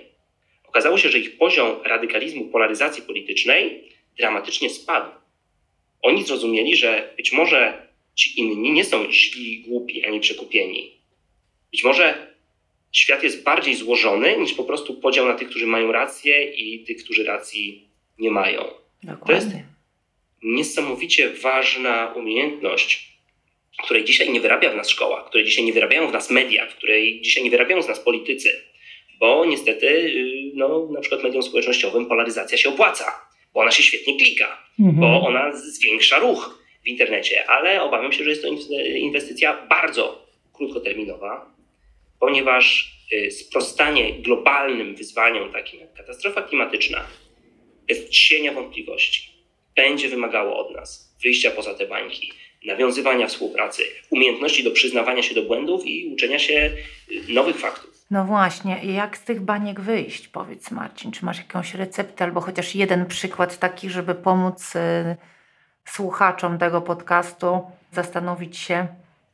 Okazało 0.68 0.98
się, 0.98 1.10
że 1.10 1.20
ich 1.20 1.38
poziom 1.38 1.80
radykalizmu, 1.84 2.46
polaryzacji 2.46 3.04
politycznej 3.04 3.84
dramatycznie 4.18 4.70
spadł. 4.70 5.12
Oni 6.02 6.24
zrozumieli, 6.24 6.76
że 6.76 7.14
być 7.18 7.32
może 7.32 7.88
ci 8.16 8.40
inni 8.40 8.72
nie 8.72 8.86
są 8.86 9.12
źli, 9.12 9.60
głupi 9.60 10.06
ani 10.06 10.20
przekupieni. 10.20 10.92
Być 11.72 11.84
może 11.84 12.28
świat 12.92 13.24
jest 13.24 13.44
bardziej 13.44 13.76
złożony 13.76 14.38
niż 14.38 14.54
po 14.54 14.64
prostu 14.64 14.94
podział 14.94 15.28
na 15.28 15.34
tych, 15.34 15.50
którzy 15.50 15.68
mają 15.68 15.92
rację 15.92 16.52
i 16.54 16.84
tych, 16.84 17.04
którzy 17.04 17.24
racji 17.24 17.88
nie 18.20 18.32
mają. 18.32 18.66
Dokładnie. 19.04 19.26
To 19.28 19.34
jest 19.34 19.48
niesamowicie 20.44 21.30
ważna 21.30 22.14
umiejętność, 22.16 23.19
której 23.84 24.04
dzisiaj 24.04 24.30
nie 24.30 24.42
wyrabia 24.42 24.72
w 24.72 24.76
nas 24.76 24.90
szkoła, 24.90 25.24
której 25.24 25.46
dzisiaj 25.46 25.66
nie 25.66 25.74
wyrabiają 25.74 26.08
w 26.08 26.14
nas 26.14 26.30
media, 26.30 26.68
której 26.68 27.22
dzisiaj 27.22 27.44
nie 27.44 27.50
wyrabiają 27.50 27.82
z 27.82 27.88
nas 27.88 28.00
politycy, 28.00 28.64
bo 29.20 29.46
niestety 29.46 29.88
y, 29.88 30.52
no, 30.54 30.88
na 30.92 31.00
przykład 31.02 31.24
mediom 31.24 31.44
społecznościowym 31.44 32.06
polaryzacja 32.06 32.58
się 32.58 32.70
opłaca, 32.70 33.22
bo 33.54 33.60
ona 33.60 33.72
się 33.72 33.84
świetnie 33.84 34.18
klika, 34.18 34.70
Mhm. 34.80 35.00
bo 35.00 35.28
ona 35.28 35.54
zwiększa 35.54 36.20
ruch 36.20 36.64
w 36.84 36.88
internecie, 36.88 37.50
ale 37.50 37.82
obawiam 37.82 38.12
się, 38.12 38.24
że 38.24 38.30
jest 38.30 38.42
to 38.42 38.48
inwestycja 38.96 39.68
bardzo 39.70 40.28
krótkoterminowa, 40.54 41.56
ponieważ 42.20 42.94
y, 43.14 43.32
sprostanie 43.32 44.14
globalnym 44.14 44.96
wyzwaniom 44.96 45.52
takim 45.54 45.80
jak 45.80 45.94
katastrofa 45.94 46.42
klimatyczna 46.42 47.06
bez 47.88 48.10
cienia 48.10 48.52
wątpliwości 48.54 49.30
będzie 49.76 50.10
wymagało 50.10 50.68
od 50.68 50.76
nas 50.76 51.16
wyjścia 51.24 51.52
poza 51.52 51.74
te 51.74 51.88
bańki, 51.88 52.34
nawiązywania 52.66 53.28
współpracy, 53.28 53.84
umiejętności 54.10 54.64
do 54.64 54.72
przyznawania 54.72 55.24
się 55.24 55.36
do 55.36 55.44
błędów 55.44 55.86
i 55.86 56.14
uczenia 56.14 56.40
się 56.40 56.72
y, 57.12 57.34
nowych 57.34 57.58
faktów. 57.58 57.90
No 58.12 58.26
właśnie, 58.26 58.80
jak 58.84 59.18
z 59.18 59.24
tych 59.24 59.42
baniek 59.42 59.80
wyjść? 59.80 60.28
Powiedz 60.28 60.72
Marcin, 60.72 61.12
czy 61.12 61.26
masz 61.26 61.38
jakąś 61.38 61.74
receptę 61.74 62.24
albo 62.24 62.42
chociaż 62.42 62.76
jeden 62.76 63.06
przykład 63.06 63.60
taki, 63.60 63.90
żeby 63.90 64.16
pomóc 64.16 64.76
y, 64.76 64.80
słuchaczom 65.86 66.58
tego 66.58 66.82
podcastu 66.82 67.62
zastanowić 67.92 68.58
się, 68.58 68.88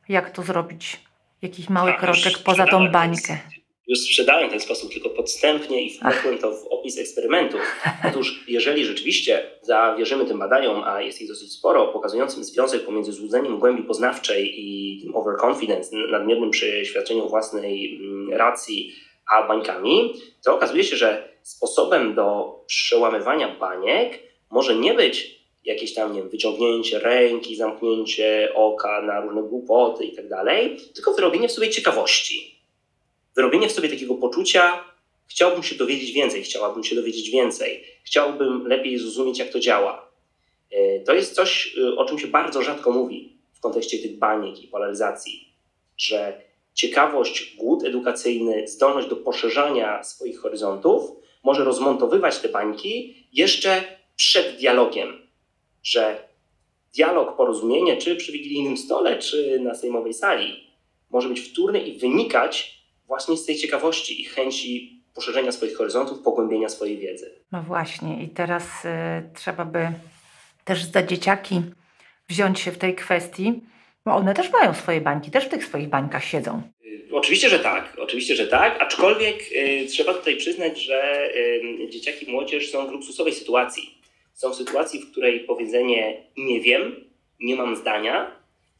jak 0.08 0.30
to 0.30 0.42
zrobić, 0.42 1.00
jakiś 1.42 1.68
mały 1.68 1.90
Tak, 1.90 2.00
kroczek 2.00 2.38
poza 2.38 2.66
tą 2.66 2.90
bańkę. 2.90 3.38
Już 3.86 3.98
sprzedałem 3.98 4.50
ten 4.50 4.60
sposób 4.60 4.92
tylko 4.92 5.10
podstępnie 5.10 5.82
i 5.82 5.90
wpłynąłem 5.90 6.38
to 6.38 6.52
w 6.52 6.66
opis 6.66 6.98
eksperymentu. 6.98 7.56
Otóż, 8.08 8.44
jeżeli 8.48 8.84
rzeczywiście 8.84 9.50
zawierzymy 9.62 10.26
tym 10.26 10.38
badaniom, 10.38 10.82
a 10.84 11.02
jest 11.02 11.22
ich 11.22 11.28
dosyć 11.28 11.52
sporo, 11.52 11.88
pokazującym 11.88 12.44
związek 12.44 12.84
pomiędzy 12.84 13.12
złudzeniem 13.12 13.58
głębi 13.58 13.82
poznawczej 13.82 14.54
i 14.56 15.00
tym 15.02 15.16
overconfidence, 15.16 15.96
nadmiernym 15.96 16.50
przeświadczeniu 16.50 17.28
własnej 17.28 17.96
mm, 17.96 18.32
racji, 18.32 18.92
a 19.32 19.48
bańkami, 19.48 20.14
to 20.44 20.54
okazuje 20.54 20.84
się, 20.84 20.96
że 20.96 21.28
sposobem 21.42 22.14
do 22.14 22.54
przełamywania 22.66 23.48
baniek 23.48 24.18
może 24.50 24.74
nie 24.74 24.94
być 24.94 25.36
jakieś 25.64 25.94
tam, 25.94 26.12
nie 26.12 26.20
wiem, 26.20 26.30
wyciągnięcie 26.30 26.98
ręki, 26.98 27.56
zamknięcie 27.56 28.52
oka 28.54 29.02
na 29.02 29.20
różne 29.20 29.42
głupoty 29.42 30.04
i 30.04 30.16
tak 30.16 30.28
dalej, 30.28 30.76
tylko 30.94 31.14
wyrobienie 31.14 31.48
w 31.48 31.52
sobie 31.52 31.70
ciekawości. 31.70 32.55
Wyrobienie 33.36 33.68
w 33.68 33.72
sobie 33.72 33.88
takiego 33.88 34.14
poczucia, 34.14 34.84
chciałbym 35.28 35.62
się 35.62 35.74
dowiedzieć 35.74 36.12
więcej, 36.12 36.42
chciałabym 36.42 36.84
się 36.84 36.96
dowiedzieć 36.96 37.30
więcej, 37.30 37.84
chciałbym 38.04 38.66
lepiej 38.66 38.98
zrozumieć, 38.98 39.38
jak 39.38 39.50
to 39.50 39.60
działa. 39.60 40.08
E, 40.70 41.00
To 41.00 41.14
jest 41.14 41.34
coś, 41.34 41.76
e, 41.78 41.96
o 41.96 42.04
czym 42.04 42.18
się 42.18 42.26
bardzo 42.26 42.62
rzadko 42.62 42.90
mówi 42.90 43.32
w 43.54 43.60
kontekście 43.60 43.98
tych 43.98 44.18
baniek 44.18 44.62
i 44.62 44.68
polaryzacji, 44.68 45.48
że 45.96 46.40
ciekawość, 46.74 47.56
głód 47.56 47.84
edukacyjny, 47.84 48.68
zdolność 48.68 49.08
do 49.08 49.16
poszerzania 49.16 50.04
swoich 50.04 50.38
horyzontów 50.38 51.10
może 51.44 51.64
rozmontowywać 51.64 52.38
te 52.38 52.48
bańki 52.48 53.14
jeszcze 53.32 53.84
przed 54.16 54.56
dialogiem, 54.56 55.26
że 55.82 56.28
dialog, 56.94 57.36
porozumienie, 57.36 57.96
czy 57.96 58.16
przy 58.16 58.32
wigilijnym 58.32 58.76
stole, 58.76 59.18
czy 59.18 59.60
na 59.60 59.74
sejmowej 59.74 60.14
sali, 60.14 60.70
może 61.10 61.28
być 61.28 61.40
wtórny 61.40 61.80
i 61.80 61.98
wynikać 61.98 62.75
właśnie 63.06 63.36
z 63.36 63.46
tej 63.46 63.56
ciekawości 63.56 64.20
i 64.22 64.24
chęci 64.24 65.02
poszerzenia 65.14 65.52
swoich 65.52 65.76
horyzontów, 65.76 66.18
pogłębienia 66.22 66.68
swojej 66.68 66.98
wiedzy. 66.98 67.34
No 67.52 67.62
właśnie, 67.62 68.22
i 68.24 68.28
teraz 68.28 68.84
y, 68.84 68.88
trzeba 69.34 69.64
by 69.64 69.88
też 70.64 70.84
za 70.84 71.02
dzieciaki 71.02 71.62
wziąć 72.28 72.60
się 72.60 72.72
w 72.72 72.78
tej 72.78 72.94
kwestii, 72.94 73.62
bo 74.04 74.14
one 74.14 74.34
też 74.34 74.52
mają 74.52 74.74
swoje 74.74 75.00
bańki, 75.00 75.30
też 75.30 75.44
w 75.44 75.48
tych 75.48 75.64
swoich 75.64 75.88
bańkach 75.88 76.24
siedzą. 76.24 76.62
Y, 76.84 77.08
Oczywiście, 77.12 77.48
że 77.48 77.58
tak, 77.58 77.92
oczywiście, 77.98 78.36
że 78.36 78.46
tak, 78.46 78.82
aczkolwiek 78.82 79.38
y, 79.52 79.86
trzeba 79.86 80.14
tutaj 80.14 80.36
przyznać, 80.36 80.82
że 80.82 81.30
y, 81.36 81.88
dzieciaki 81.90 82.28
i 82.28 82.32
młodzież 82.32 82.70
są 82.70 82.86
w 82.86 82.90
luksusowej 82.92 83.32
sytuacji. 83.32 83.98
Są 84.32 84.50
w 84.50 84.56
sytuacji, 84.56 85.00
w 85.00 85.10
której 85.10 85.40
powiedzenie 85.40 86.22
nie 86.36 86.60
wiem, 86.60 87.04
nie 87.40 87.56
mam 87.56 87.76
zdania, 87.76 88.30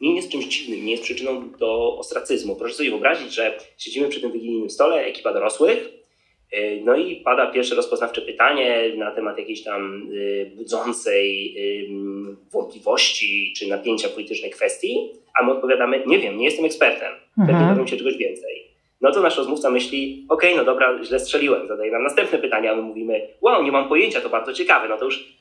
nie 0.00 0.16
jest 0.16 0.30
czymś 0.30 0.44
dziwnym, 0.44 0.84
nie 0.84 0.90
jest 0.90 1.02
przyczyną 1.04 1.50
do 1.50 1.98
ostracyzmu. 1.98 2.56
Proszę 2.56 2.74
sobie 2.74 2.90
wyobrazić, 2.90 3.34
że 3.34 3.58
siedzimy 3.78 4.08
przy 4.08 4.20
tym 4.20 4.32
wigilijnym 4.32 4.70
stole, 4.70 5.04
ekipa 5.04 5.32
dorosłych, 5.32 5.88
y, 6.54 6.80
no 6.84 6.96
i 6.96 7.16
pada 7.16 7.46
pierwsze 7.46 7.74
rozpoznawcze 7.74 8.22
pytanie 8.22 8.92
na 8.96 9.10
temat 9.10 9.38
jakiejś 9.38 9.62
tam 9.62 10.08
y, 10.12 10.52
budzącej 10.56 11.54
y, 11.58 11.88
wątpliwości 12.52 13.52
czy 13.56 13.68
napięcia 13.68 14.08
politycznej 14.08 14.50
kwestii, 14.50 14.96
a 15.40 15.44
my 15.44 15.52
odpowiadamy, 15.52 16.02
nie 16.06 16.18
wiem, 16.18 16.38
nie 16.38 16.44
jestem 16.44 16.64
ekspertem, 16.64 17.12
pewnie 17.36 17.52
Mhm. 17.54 17.70
dowiem 17.74 17.88
się 17.88 17.96
czegoś 17.96 18.16
więcej. 18.16 18.66
No 19.00 19.12
to 19.12 19.20
nasz 19.22 19.36
rozmówca 19.38 19.70
myśli, 19.70 20.26
okej, 20.28 20.56
no 20.56 20.64
dobra, 20.64 20.98
źle 21.04 21.20
strzeliłem, 21.20 21.68
zadaje 21.68 21.92
nam 21.92 22.02
następne 22.02 22.38
pytanie, 22.38 22.70
a 22.70 22.76
my 22.76 22.82
mówimy, 22.82 23.28
wow, 23.40 23.62
nie 23.62 23.72
mam 23.72 23.88
pojęcia, 23.88 24.20
to 24.20 24.28
bardzo 24.28 24.52
ciekawe, 24.52 24.88
no 24.88 24.96
to 24.96 25.04
już 25.04 25.35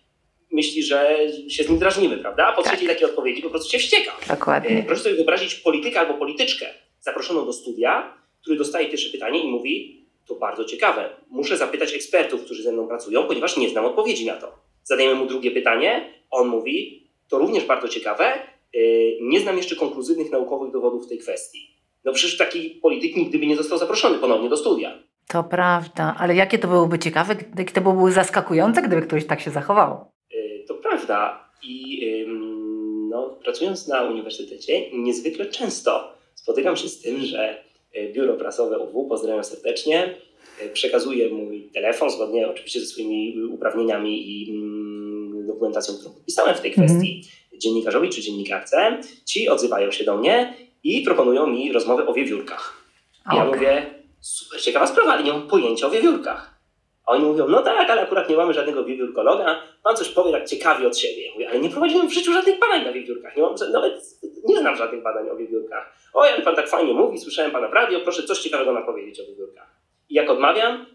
myśli, 0.55 0.83
że 0.83 1.17
się 1.49 1.63
z 1.63 1.69
nim 1.69 1.79
drażnimy, 1.79 2.17
prawda? 2.17 2.47
A 2.47 2.51
po 2.53 2.63
Tak. 2.63 2.71
trzeciej 2.71 2.87
takiej 2.87 3.05
odpowiedzi 3.05 3.41
po 3.41 3.49
prostu 3.49 3.71
się 3.71 3.77
wścieka. 3.79 4.11
E, 4.29 4.35
Dokładnie. 4.35 4.83
Proszę 4.87 5.03
sobie 5.03 5.15
wyobrazić 5.15 5.55
polityka 5.55 5.99
albo 5.99 6.13
polityczkę 6.13 6.65
zaproszoną 7.01 7.45
do 7.45 7.53
studia, 7.53 8.13
który 8.41 8.57
dostaje 8.57 8.87
pierwsze 8.87 9.09
pytanie 9.09 9.43
i 9.43 9.47
mówi, 9.47 10.05
to 10.27 10.35
bardzo 10.35 10.65
ciekawe, 10.65 11.09
muszę 11.29 11.57
zapytać 11.57 11.93
ekspertów, 11.93 12.45
którzy 12.45 12.63
ze 12.63 12.71
mną 12.71 12.87
pracują, 12.87 13.23
ponieważ 13.23 13.57
nie 13.57 13.69
znam 13.69 13.85
odpowiedzi 13.85 14.25
na 14.25 14.33
to. 14.33 14.51
Zadajemy 14.83 15.15
mu 15.15 15.25
drugie 15.25 15.51
pytanie, 15.51 16.13
on 16.31 16.47
mówi, 16.47 17.07
to 17.29 17.37
również 17.37 17.65
bardzo 17.65 17.87
ciekawe, 17.87 18.33
yy, 18.73 19.17
nie 19.21 19.39
znam 19.39 19.57
jeszcze 19.57 19.75
konkluzywnych 19.75 20.31
naukowych 20.31 20.71
dowodów 20.71 21.05
w 21.05 21.09
tej 21.09 21.17
kwestii. 21.17 21.75
No 22.05 22.13
przecież 22.13 22.37
taki 22.37 22.69
polityk 22.69 23.15
nigdy 23.15 23.39
by 23.39 23.47
nie 23.47 23.55
został 23.55 23.77
zaproszony 23.77 24.17
ponownie 24.19 24.49
do 24.49 24.57
studia. 24.57 24.99
To 25.27 25.43
prawda, 25.43 26.15
ale 26.19 26.35
jakie 26.35 26.59
to 26.59 26.67
byłoby 26.67 26.99
ciekawe, 26.99 27.35
jakie 27.57 27.73
to 27.73 27.81
byłoby 27.81 28.11
zaskakujące, 28.11 28.81
gdyby 28.81 29.01
ktoś 29.01 29.25
tak 29.25 29.41
się 29.41 29.51
zachował. 29.51 30.05
I 31.63 32.01
no, 33.09 33.29
pracując 33.43 33.87
na 33.87 34.03
uniwersytecie 34.03 34.91
niezwykle 34.91 35.45
często 35.45 36.15
spotykam 36.35 36.75
się 36.77 36.89
z 36.89 37.01
tym, 37.01 37.25
że 37.25 37.63
y, 37.97 38.13
biuro 38.13 38.33
prasowe 38.33 38.79
UW, 38.79 39.07
pozdrawiam 39.09 39.43
serdecznie, 39.43 40.15
y, 40.65 40.69
przekazuje 40.69 41.29
mój 41.29 41.69
telefon 41.73 42.09
zgodnie 42.09 42.49
oczywiście 42.49 42.79
ze 42.79 42.85
swoimi 42.85 43.43
uprawnieniami 43.43 44.31
i 44.31 44.51
mm, 44.51 45.47
dokumentacją, 45.47 45.95
którą 45.95 46.13
podpisałem 46.13 46.55
w 46.55 46.61
tej 46.61 46.71
Mhm. 46.71 46.87
kwestii 46.87 47.23
dziennikarzowi 47.57 48.09
czy 48.09 48.21
dziennikarce. 48.21 48.97
Ci 49.25 49.49
odzywają 49.49 49.91
się 49.91 50.03
do 50.03 50.17
mnie 50.17 50.53
i 50.83 51.01
proponują 51.01 51.47
mi 51.47 51.71
rozmowę 51.71 52.07
o 52.07 52.13
wiewiórkach. 52.13 52.83
Ja 53.33 53.45
mówię, 53.45 53.85
super 54.21 54.61
ciekawa 54.61 54.87
sprawa, 54.87 55.13
ale 55.13 55.23
nie 55.23 55.31
mam 55.33 55.47
pojęcia 55.47 55.87
o 55.87 55.89
wiewiórkach. 55.89 56.54
A 57.05 57.11
oni 57.11 57.25
mówią, 57.25 57.47
no 57.47 57.61
tak, 57.61 57.89
ale 57.89 58.01
akurat 58.01 58.29
nie 58.29 58.35
mamy 58.35 58.53
żadnego 58.53 58.83
wiewiórkologa, 58.83 59.61
pan 59.83 59.95
coś 59.95 60.09
powie 60.09 60.31
tak 60.31 60.45
ciekawie 60.45 60.87
od 60.87 60.97
siebie. 60.97 61.25
Ja 61.25 61.33
mówię, 61.33 61.49
ale 61.49 61.59
nie 61.59 61.69
prowadziłem 61.69 62.09
w 62.09 62.13
życiu 62.13 62.33
żadnych 62.33 62.59
badań 62.59 62.83
na 62.85 62.91
wiewiórkach, 62.91 63.35
nie 63.35 63.43
mam, 63.43 63.55
nawet 63.71 63.93
nie 64.43 64.59
znam 64.59 64.75
żadnych 64.75 65.03
badań 65.03 65.29
o 65.29 65.35
wiewiórkach. 65.35 65.93
O, 66.13 66.21
ale 66.21 66.41
pan 66.41 66.55
tak 66.55 66.69
fajnie 66.69 66.93
mówi, 66.93 67.17
słyszałem 67.17 67.51
pana 67.51 67.67
w 67.67 67.73
radio, 67.73 67.99
proszę 67.99 68.23
coś 68.23 68.39
ciekawego 68.39 68.73
nam 68.73 68.85
powiedzieć 68.85 69.19
o 69.19 69.25
wiewiórkach. 69.25 69.75
I 70.09 70.13
jak 70.13 70.29
odmawiam, 70.29 70.85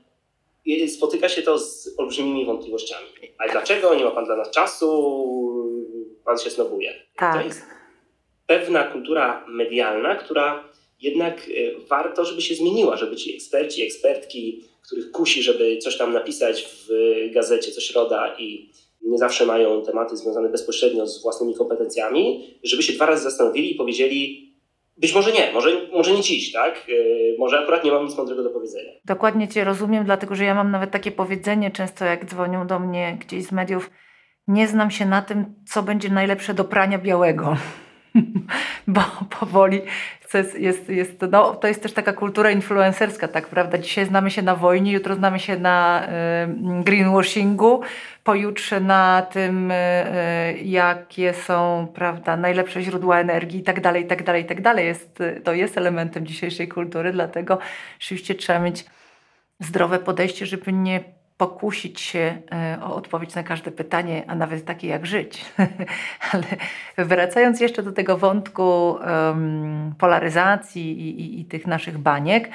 spotyka 0.89 1.29
się 1.29 1.43
to 1.43 1.59
z 1.59 1.95
olbrzymimi 1.99 2.47
wątpliwościami. 2.47 3.07
Ale 3.39 3.53
dlaczego? 3.53 3.95
Nie 3.95 4.05
ma 4.05 4.11
pan 4.11 4.25
dla 4.25 4.37
nas 4.37 4.51
czasu, 4.51 4.91
pan 6.25 6.39
się 6.39 6.51
snobuje. 6.51 6.95
Tak. 7.17 7.35
To 7.35 7.47
jest 7.47 7.63
pewna 8.47 8.85
kultura 8.85 9.45
medialna, 9.49 10.15
która 10.15 10.65
jednak 11.01 11.49
y, 11.49 11.75
warto, 11.89 12.25
żeby 12.25 12.43
się 12.43 12.55
zmieniła, 12.55 12.97
żeby 12.97 13.17
ci 13.17 13.35
eksperci, 13.35 13.83
ekspertki, 13.83 14.65
których 14.83 15.11
kusi, 15.11 15.43
żeby 15.43 15.79
coś 15.79 15.97
tam 15.97 16.13
napisać 16.13 16.63
w 16.63 16.89
gazecie 17.35 17.73
co 17.73 17.81
środa 17.81 18.37
i 18.39 18.71
nie 19.03 19.19
zawsze 19.19 19.47
mają 19.47 19.83
tematy 19.83 20.17
związane 20.17 20.49
bezpośrednio 20.49 21.07
z 21.07 21.23
własnymi 21.23 21.55
kompetencjami, 21.55 22.47
żeby 22.65 22.83
się 22.83 22.93
dwa 22.93 23.07
razy 23.07 23.23
zastanowili 23.23 23.73
i 23.73 23.75
powiedzieli, 23.75 24.51
być 24.97 25.15
może 25.15 25.33
nie, 25.33 25.53
może, 25.53 25.71
może 25.93 26.13
nie 26.13 26.23
dziś, 26.23 26.53
tak? 26.53 26.87
Y, 26.89 27.37
Może 27.39 27.59
akurat 27.59 27.85
nie 27.85 27.93
mam 27.93 28.07
nic 28.07 28.17
mądrego 28.17 28.43
do 28.43 28.51
powiedzenia. 28.51 28.91
Dokładnie 29.05 29.49
Cię 29.49 29.65
rozumiem, 29.65 30.05
dlatego 30.05 30.35
że 30.35 30.45
ja 30.45 30.55
mam 30.55 30.71
nawet 30.71 30.91
takie 30.91 31.11
powiedzenie 31.11 31.71
często, 31.71 32.05
jak 32.05 32.25
dzwonią 32.25 32.67
do 32.67 32.79
mnie 32.79 33.19
gdzieś 33.21 33.45
z 33.45 33.53
mediów, 33.53 33.91
nie 34.49 34.69
znam 34.69 34.91
się 34.91 35.07
na 35.07 35.23
tym, 35.23 35.55
co 35.69 35.83
będzie 35.83 36.09
najlepsze 36.09 36.55
do 36.55 36.65
prania 36.65 36.99
białego. 36.99 37.57
bo 38.87 39.01
powoli 39.41 39.83
jest, 40.35 40.59
jest, 40.59 40.89
jest, 40.89 41.25
no, 41.31 41.55
to 41.55 41.69
jest 41.69 41.83
też 41.83 41.93
taka 41.93 42.13
kultura 42.13 42.51
influencerska, 42.51 43.29
tak 43.29 43.49
prawda? 43.49 43.79
Dzisiaj 43.79 44.07
znamy 44.07 44.31
się 44.31 44.43
na 44.43 44.57
wojnie, 44.57 44.93
jutro 44.93 45.15
znamy 45.15 45.39
się 45.39 45.59
na 45.59 46.03
y, 46.05 46.83
greenwashingu, 46.83 47.81
pojutrze 48.25 48.81
na 48.81 49.27
tym, 49.33 49.71
y, 49.71 49.75
jakie 50.63 51.35
są 51.35 51.89
prawda, 51.95 52.37
najlepsze 52.37 52.83
źródła 52.83 53.21
energii 53.21 53.61
i 53.61 53.63
tak 53.63 53.81
dalej, 53.81 54.05
i 54.05 54.07
tak 54.07 54.23
dalej, 54.25 54.43
i 54.43 54.47
tak 54.47 54.61
dalej. 54.61 54.87
Jest, 54.87 55.19
to 55.45 55.53
jest 55.53 55.79
elementem 55.79 56.27
dzisiejszej 56.27 56.69
kultury, 56.69 57.13
dlatego 57.13 57.59
rzeczywiście 57.99 58.35
trzeba 58.35 58.59
mieć 58.59 58.85
zdrowe 59.61 59.99
podejście, 59.99 60.47
żeby 60.47 60.73
nie 60.73 61.20
pokusić 61.41 62.01
się 62.01 62.43
e, 62.53 62.79
o 62.83 62.95
odpowiedź 62.95 63.35
na 63.35 63.43
każde 63.43 63.71
pytanie, 63.71 64.25
a 64.27 64.35
nawet 64.35 64.65
takie 64.65 64.89
jak 64.89 65.07
żyć. 65.07 65.45
Ale 66.33 66.45
wracając 66.99 67.61
jeszcze 67.61 67.83
do 67.83 67.93
tego 67.93 68.19
wątku 68.19 68.91
um, 68.91 69.95
polaryzacji 69.99 71.01
i, 71.01 71.21
i, 71.21 71.41
i, 71.41 71.45
tych 71.45 71.67
naszych 71.67 71.99
baniek, 71.99 72.49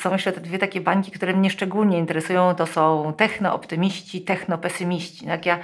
są 0.00 0.12
jeszcze 0.12 0.32
te 0.32 0.40
dwie 0.40 0.58
takie 0.58 0.80
bańki, 0.80 1.10
które 1.10 1.32
mnie 1.32 1.50
szczególnie 1.50 1.98
interesują, 1.98 2.54
to 2.54 2.66
są 2.66 3.12
techno-optymiści, 3.16 4.22
techno-pesymiści. 4.22 5.26
Tak 5.26 5.46
ja 5.46 5.58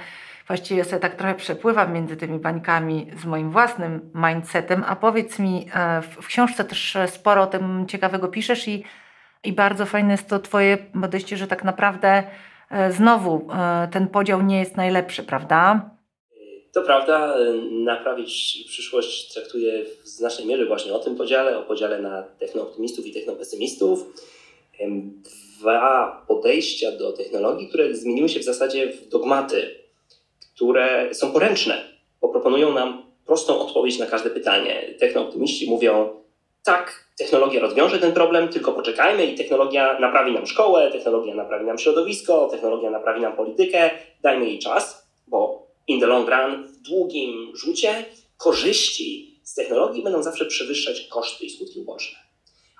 właściwie 0.47 0.83
sobie 0.83 0.99
tak 0.99 1.15
trochę 1.15 1.35
przepływam 1.35 1.93
między 1.93 2.17
tymi 2.17 2.39
bańkami 2.39 3.11
z 3.17 3.25
moim 3.25 3.51
własnym 3.51 4.11
mindsetem, 4.15 4.83
a 4.87 4.95
powiedz 4.95 5.39
mi, 5.39 5.67
e, 5.73 6.01
w 6.01 6.27
książce 6.27 6.63
też 6.63 6.97
sporo 7.07 7.41
o 7.41 7.47
tym 7.47 7.85
ciekawego 7.87 8.27
piszesz 8.27 8.67
i, 8.67 8.83
i 9.43 9.53
bardzo 9.53 9.85
fajne 9.85 10.11
jest 10.11 10.29
to 10.29 10.39
twoje 10.39 10.77
podejście, 10.77 11.37
że 11.37 11.47
tak 11.47 11.63
naprawdę 11.63 12.23
znowu 12.89 13.47
e, 13.53 13.87
ten 13.93 14.07
podział 14.07 14.41
nie 14.41 14.59
jest 14.59 14.77
najlepszy, 14.77 15.23
prawda? 15.23 15.89
To 16.73 16.81
prawda, 16.81 17.35
naprawić 17.71 18.63
przyszłość 18.67 19.33
traktuje 19.33 19.85
w 20.03 20.07
znacznej 20.07 20.47
mierze 20.47 20.65
właśnie 20.65 20.93
o 20.93 20.99
tym 20.99 21.15
podziale, 21.15 21.57
o 21.57 21.63
podziale 21.63 22.01
na 22.01 22.23
technooptymistów 22.23 23.05
i 23.05 23.13
technopesymistów. 23.13 24.05
Dwa 25.59 26.25
podejścia 26.27 26.91
do 26.91 27.13
technologii, 27.13 27.67
które 27.67 27.95
zmieniły 27.95 28.29
się 28.29 28.39
w 28.39 28.43
zasadzie 28.43 28.93
w 28.93 29.09
dogmaty, 29.09 29.75
które 30.55 31.15
są 31.15 31.31
poręczne, 31.31 31.83
bo 32.21 32.29
proponują 32.29 32.73
nam 32.73 33.03
prostą 33.25 33.59
odpowiedź 33.59 33.99
na 33.99 34.05
każde 34.05 34.29
pytanie. 34.29 34.93
Technooptymiści 34.99 35.69
mówią, 35.69 36.09
tak, 36.63 37.06
technologia 37.17 37.61
rozwiąże 37.61 37.99
ten 37.99 38.11
problem, 38.11 38.49
tylko 38.49 38.73
poczekajmy 38.73 39.25
i 39.25 39.35
technologia 39.35 39.99
naprawi 39.99 40.33
nam 40.33 40.47
szkołę, 40.47 40.91
technologia 40.91 41.35
naprawi 41.35 41.65
nam 41.65 41.77
środowisko, 41.77 42.47
technologia 42.51 42.89
naprawi 42.89 43.21
nam 43.21 43.35
politykę, 43.35 43.89
dajmy 44.21 44.45
jej 44.45 44.59
czas, 44.59 45.07
bo 45.27 45.67
in 45.87 45.99
the 45.99 46.05
long 46.05 46.29
run, 46.29 46.67
w 46.67 46.77
długim 46.77 47.55
rzucie, 47.55 48.05
korzyści 48.37 49.39
z 49.43 49.53
technologii 49.53 50.03
będą 50.03 50.23
zawsze 50.23 50.45
przewyższać 50.45 51.01
koszty 51.01 51.45
i 51.45 51.49
skutki 51.49 51.79
uboczne. 51.79 52.19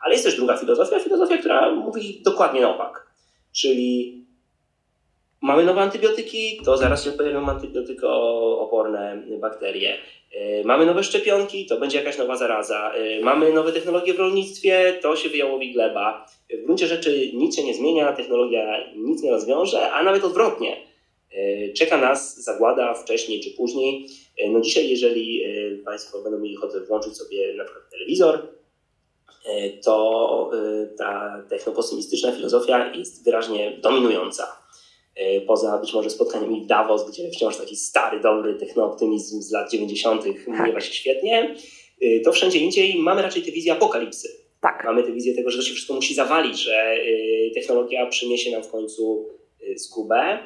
Ale 0.03 0.13
jest 0.13 0.25
też 0.25 0.35
druga 0.35 0.57
filozofia, 0.57 0.99
filozofia, 0.99 1.37
która 1.37 1.71
mówi 1.71 2.21
dokładnie 2.25 2.61
na 2.61 2.75
opak. 2.75 3.07
Czyli 3.51 4.26
mamy 5.41 5.65
nowe 5.65 5.81
antybiotyki, 5.81 6.61
to 6.65 6.77
zaraz 6.77 7.03
się 7.03 7.11
pojawią 7.11 7.49
antybiotykooporne 7.49 9.23
bakterie. 9.39 9.97
E, 10.31 10.63
mamy 10.63 10.85
nowe 10.85 11.03
szczepionki, 11.03 11.65
to 11.65 11.79
będzie 11.79 11.97
jakaś 11.97 12.17
nowa 12.17 12.37
zaraza. 12.37 12.93
E, 12.93 13.21
mamy 13.21 13.53
nowe 13.53 13.71
technologie 13.71 14.13
w 14.13 14.19
rolnictwie, 14.19 14.99
to 15.01 15.15
się 15.15 15.29
wyjałowi 15.29 15.73
gleba. 15.73 16.25
W 16.61 16.65
gruncie 16.65 16.87
rzeczy 16.87 17.31
nic 17.33 17.55
się 17.55 17.63
nie 17.63 17.73
zmienia, 17.73 18.13
technologia 18.13 18.93
nic 18.95 19.23
nie 19.23 19.31
rozwiąże, 19.31 19.91
a 19.91 20.03
nawet 20.03 20.23
odwrotnie. 20.23 20.77
E, 21.31 21.73
czeka 21.73 21.97
nas 21.97 22.43
zagłada 22.43 22.93
wcześniej 22.93 23.39
czy 23.39 23.51
później. 23.51 24.07
No 24.49 24.61
dzisiaj, 24.61 24.89
jeżeli 24.89 25.43
Państwo 25.85 26.21
będą 26.21 26.39
mieli 26.39 26.57
ochotę 26.57 26.79
włączyć 26.79 27.17
sobie 27.17 27.53
na 27.53 27.63
przykład 27.63 27.89
telewizor, 27.91 28.47
to 29.83 30.51
ta 30.97 31.43
technoposymistyczna 31.49 32.31
filozofia 32.31 32.95
jest 32.95 33.25
wyraźnie 33.25 33.77
dominująca. 33.81 34.56
E, 35.17 35.41
poza 35.41 35.77
być 35.77 35.93
może 35.93 36.09
spotkaniami 36.09 36.61
w 36.61 36.65
Davos, 36.65 37.11
gdzie 37.11 37.31
wciąż 37.31 37.57
taki 37.57 37.75
stary, 37.75 38.19
dobry 38.19 38.55
technooptymizm 38.55 39.41
z 39.41 39.51
lat 39.51 39.71
90. 39.71 40.23
Tak. 40.23 40.67
miewa 40.67 40.81
się 40.81 40.93
świetnie, 40.93 41.55
e, 42.01 42.19
to 42.19 42.31
wszędzie 42.31 42.59
indziej 42.59 42.99
mamy 42.99 43.21
raczej 43.21 43.41
tę 43.41 43.51
wizję 43.51 43.73
apokalipsy. 43.73 44.27
Tak. 44.61 44.83
Mamy 44.85 45.03
tę 45.03 45.11
wizję 45.11 45.35
tego, 45.35 45.51
że 45.51 45.57
to 45.57 45.63
się 45.63 45.73
wszystko 45.73 45.93
musi 45.93 46.13
zawalić, 46.13 46.59
że 46.59 46.73
e, 46.73 46.97
technologia 47.53 48.05
przyniesie 48.05 48.51
nam 48.51 48.63
w 48.63 48.71
końcu 48.71 49.27
zgubę 49.75 50.39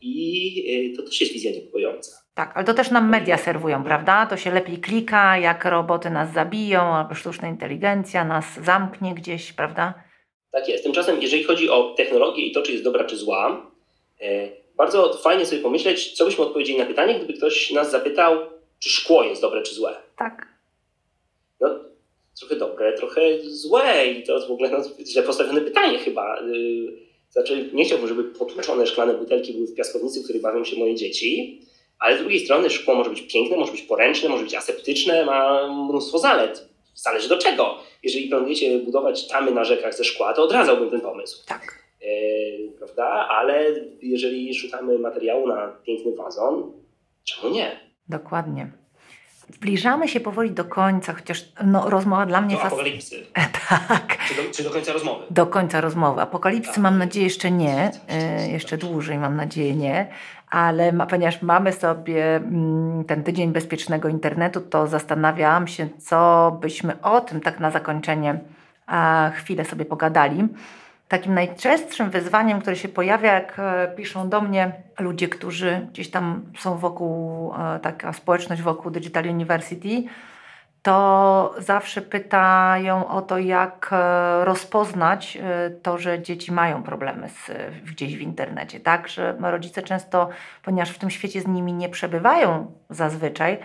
i 0.00 0.94
to 0.96 1.02
też 1.02 1.20
jest 1.20 1.32
wizja 1.32 1.50
niepokojąca. 1.50 2.12
Tak, 2.34 2.52
ale 2.54 2.64
to 2.64 2.74
też 2.74 2.90
nam 2.90 3.08
media 3.08 3.38
serwują, 3.38 3.84
prawda? 3.84 4.26
To 4.26 4.36
się 4.36 4.50
lepiej 4.50 4.78
klika, 4.78 5.38
jak 5.38 5.64
roboty 5.64 6.10
nas 6.10 6.32
zabiją, 6.32 6.80
albo 6.80 7.14
sztuczna 7.14 7.48
inteligencja 7.48 8.24
nas 8.24 8.44
zamknie 8.64 9.14
gdzieś, 9.14 9.52
prawda? 9.52 9.94
Tak 10.52 10.68
jest. 10.68 10.84
Tymczasem, 10.84 11.22
jeżeli 11.22 11.44
chodzi 11.44 11.68
o 11.68 11.94
technologię 11.96 12.46
i 12.46 12.52
to, 12.52 12.62
czy 12.62 12.72
jest 12.72 12.84
dobra, 12.84 13.04
czy 13.04 13.16
zła, 13.16 13.70
e, 14.20 14.48
bardzo 14.76 15.14
fajnie 15.14 15.46
sobie 15.46 15.62
pomyśleć, 15.62 16.12
co 16.12 16.24
byśmy 16.24 16.44
odpowiedzieli 16.44 16.78
na 16.78 16.86
pytanie, 16.86 17.14
gdyby 17.14 17.32
ktoś 17.32 17.70
nas 17.70 17.90
zapytał, 17.90 18.38
czy 18.78 18.88
szkło 18.88 19.24
jest 19.24 19.42
dobre, 19.42 19.62
czy 19.62 19.74
złe. 19.74 19.96
Tak. 20.16 20.46
No, 21.60 21.68
trochę 22.38 22.56
dobre, 22.56 22.92
trochę 22.92 23.20
złe 23.42 24.06
i 24.06 24.22
to 24.22 24.34
jest 24.34 24.48
w 24.48 24.50
ogóle 24.50 24.70
no, 24.70 25.04
źle 25.06 25.22
postawione 25.22 25.60
pytanie 25.60 25.98
chyba. 25.98 26.40
Y, 26.40 26.92
znaczy, 27.30 27.70
nie 27.72 27.84
chciałbym, 27.84 28.08
żeby 28.08 28.24
potłuczone 28.24 28.86
szklane 28.86 29.14
butelki 29.14 29.52
były 29.52 29.66
w 29.66 29.74
piaskownicy, 29.74 30.20
w 30.20 30.24
której 30.24 30.42
bawią 30.42 30.64
się 30.64 30.76
moje 30.76 30.94
dzieci, 30.94 31.60
ale 31.98 32.16
z 32.16 32.20
drugiej 32.20 32.40
strony 32.40 32.70
szkło 32.70 32.94
może 32.94 33.10
być 33.10 33.22
piękne, 33.22 33.56
może 33.56 33.72
być 33.72 33.82
poręczne, 33.82 34.28
może 34.28 34.44
być 34.44 34.54
aseptyczne, 34.54 35.24
ma 35.24 35.68
mnóstwo 35.68 36.18
zalet. 36.18 36.71
Zależy 36.94 37.28
do 37.28 37.38
czego 37.38 37.78
jeżeli 38.02 38.28
planujecie 38.28 38.78
budować 38.78 39.28
tamy 39.28 39.50
na 39.50 39.64
rzekach 39.64 39.94
ze 39.94 40.04
szkła, 40.04 40.34
to 40.34 40.44
odradzałbym 40.44 40.90
ten 40.90 41.00
pomysł. 41.00 41.46
Tak. 41.46 41.82
E, 42.02 42.06
prawda? 42.78 43.04
Ale 43.28 43.64
jeżeli 44.02 44.54
szukamy 44.54 44.98
materiału 44.98 45.46
na 45.46 45.68
piękny 45.86 46.16
wazon, 46.16 46.72
czemu 47.24 47.54
nie? 47.54 47.80
Dokładnie. 48.08 48.70
Zbliżamy 49.48 50.08
się 50.08 50.20
powoli 50.20 50.50
do 50.50 50.64
końca, 50.64 51.12
chociaż 51.12 51.44
no, 51.64 51.90
rozmowa 51.90 52.26
dla 52.26 52.40
mnie... 52.40 52.56
Do 52.56 52.62
apokalipsy. 52.62 53.26
tak. 53.68 54.18
Czy 54.28 54.34
do, 54.34 54.42
czy 54.54 54.62
do, 54.62 54.70
końca 54.70 54.92
rozmowy? 54.92 55.24
Do 55.30 55.46
końca 55.46 55.80
rozmowy. 55.80 56.20
Apokalipsy 56.20 56.72
tak. 56.72 56.82
mam 56.82 56.98
nadzieję 56.98 57.24
jeszcze 57.24 57.50
nie, 57.50 57.90
e, 58.08 58.48
jeszcze 58.48 58.78
dłużej 58.78 59.18
mam 59.18 59.36
nadzieję 59.36 59.74
nie, 59.74 60.12
ale 60.52 60.92
ma, 60.92 61.06
ponieważ 61.06 61.42
mamy 61.42 61.72
sobie 61.72 62.36
mm, 62.36 63.04
ten 63.04 63.22
tydzień 63.22 63.52
bezpiecznego 63.52 64.08
internetu, 64.08 64.60
to 64.60 64.86
zastanawiałam 64.86 65.66
się, 65.66 65.88
co 65.98 66.50
byśmy 66.60 67.00
o 67.00 67.20
tym 67.20 67.40
tak 67.40 67.60
na 67.60 67.70
zakończenie 67.70 68.40
chwilę 69.34 69.64
sobie 69.64 69.84
pogadali. 69.84 70.48
Takim 71.08 71.34
najczęstszym 71.34 72.10
wyzwaniem, 72.10 72.60
które 72.60 72.76
się 72.76 72.88
pojawia, 72.88 73.34
jak 73.34 73.58
e, 73.58 73.92
piszą 73.96 74.28
do 74.28 74.40
mnie 74.40 74.72
ludzie, 74.98 75.28
którzy 75.28 75.86
gdzieś 75.92 76.10
tam 76.10 76.42
są 76.58 76.78
wokół, 76.78 77.52
e, 77.54 77.80
taka 77.80 78.12
społeczność 78.12 78.62
wokół 78.62 78.90
Digital 78.90 79.24
University, 79.28 80.04
to 80.82 81.54
zawsze 81.58 82.02
pytają 82.02 83.08
o 83.08 83.22
to, 83.22 83.38
jak 83.38 83.90
e, 83.92 84.44
rozpoznać 84.44 85.36
e, 85.36 85.70
to, 85.70 85.98
że 85.98 86.22
dzieci 86.22 86.52
mają 86.52 86.82
problemy 86.82 87.28
z, 87.28 87.50
gdzieś 87.84 88.16
w 88.16 88.20
internecie. 88.20 88.80
Tak, 88.80 89.08
że 89.08 89.36
rodzice 89.40 89.82
często, 89.82 90.28
ponieważ 90.62 90.90
w 90.90 90.98
tym 90.98 91.10
świecie 91.10 91.40
z 91.40 91.46
nimi 91.46 91.72
nie 91.72 91.88
przebywają 91.88 92.72
zazwyczaj, 92.90 93.58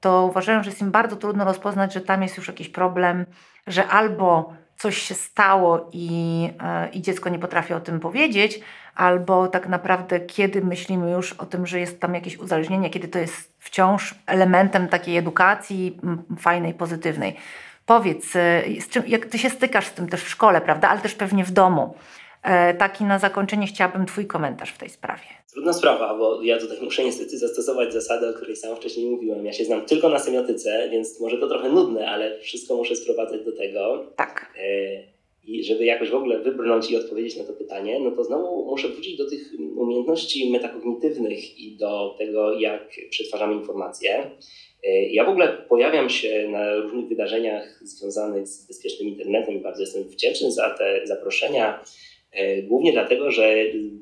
to 0.00 0.24
uważają, 0.24 0.62
że 0.62 0.70
jest 0.70 0.82
im 0.82 0.90
bardzo 0.90 1.16
trudno 1.16 1.44
rozpoznać, 1.44 1.92
że 1.94 2.00
tam 2.00 2.22
jest 2.22 2.36
już 2.36 2.48
jakiś 2.48 2.68
problem, 2.68 3.26
że 3.66 3.86
albo 3.86 4.52
coś 4.76 4.98
się 4.98 5.14
stało 5.14 5.90
i, 5.92 6.48
e, 6.62 6.88
i 6.88 7.02
dziecko 7.02 7.28
nie 7.28 7.38
potrafi 7.38 7.74
o 7.74 7.80
tym 7.80 8.00
powiedzieć, 8.00 8.60
albo 8.94 9.48
tak 9.48 9.68
naprawdę 9.68 10.20
kiedy 10.20 10.60
myślimy 10.60 11.10
już 11.10 11.32
o 11.32 11.46
tym, 11.46 11.66
że 11.66 11.80
jest 11.80 12.00
tam 12.00 12.14
jakieś 12.14 12.36
uzależnienie, 12.36 12.90
kiedy 12.90 13.08
to 13.08 13.18
jest 13.18 13.52
wciąż 13.58 14.14
elementem 14.26 14.88
takiej 14.88 15.16
edukacji 15.16 16.00
fajnej, 16.38 16.74
pozytywnej. 16.74 17.36
Powiedz, 17.86 18.36
e, 18.36 18.62
czym, 18.90 19.02
jak 19.06 19.26
ty 19.26 19.38
się 19.38 19.50
stykasz 19.50 19.86
z 19.86 19.92
tym 19.92 20.08
też 20.08 20.24
w 20.24 20.28
szkole, 20.28 20.60
prawda, 20.60 20.88
ale 20.88 21.00
też 21.00 21.14
pewnie 21.14 21.44
w 21.44 21.50
domu. 21.50 21.94
E, 22.46 22.74
taki 22.74 23.04
na 23.04 23.18
zakończenie 23.18 23.66
chciałabym 23.66 24.06
Twój 24.06 24.26
komentarz 24.26 24.70
w 24.70 24.78
tej 24.78 24.90
sprawie. 24.90 25.22
Trudna 25.52 25.72
sprawa, 25.72 26.18
bo 26.18 26.42
ja 26.42 26.58
tutaj 26.58 26.78
muszę 26.82 27.04
niestety 27.04 27.38
zastosować 27.38 27.92
zasadę, 27.92 28.30
o 28.30 28.32
której 28.32 28.56
sam 28.56 28.76
wcześniej 28.76 29.10
mówiłem. 29.10 29.46
Ja 29.46 29.52
się 29.52 29.64
znam 29.64 29.86
tylko 29.86 30.08
na 30.08 30.18
semiotyce, 30.18 30.88
więc 30.90 31.20
może 31.20 31.38
to 31.38 31.48
trochę 31.48 31.68
nudne, 31.68 32.08
ale 32.10 32.38
wszystko 32.38 32.76
muszę 32.76 32.96
sprowadzać 32.96 33.44
do 33.44 33.52
tego. 33.52 34.06
Tak. 34.16 34.52
E, 34.58 35.02
I 35.44 35.64
żeby 35.64 35.84
jakoś 35.84 36.10
w 36.10 36.14
ogóle 36.14 36.38
wybrnąć 36.38 36.90
i 36.90 36.96
odpowiedzieć 36.96 37.36
na 37.36 37.44
to 37.44 37.52
pytanie, 37.52 38.00
no 38.00 38.10
to 38.10 38.24
znowu 38.24 38.64
muszę 38.64 38.88
wrócić 38.88 39.18
do 39.18 39.30
tych 39.30 39.52
umiejętności 39.76 40.50
metakognitywnych 40.50 41.58
i 41.58 41.76
do 41.76 42.14
tego, 42.18 42.52
jak 42.58 42.90
przetwarzamy 43.10 43.54
informacje. 43.54 44.30
E, 44.84 45.02
ja 45.02 45.24
w 45.24 45.28
ogóle 45.28 45.48
pojawiam 45.68 46.10
się 46.10 46.48
na 46.48 46.74
różnych 46.74 47.08
wydarzeniach 47.08 47.80
związanych 47.82 48.48
z 48.48 48.66
bezpiecznym 48.66 49.08
internetem 49.08 49.54
i 49.54 49.60
bardzo 49.60 49.80
jestem 49.80 50.04
wdzięczny 50.04 50.52
za 50.52 50.70
te 50.70 51.06
zaproszenia 51.06 51.84
głównie 52.62 52.92
dlatego, 52.92 53.30
że 53.30 53.54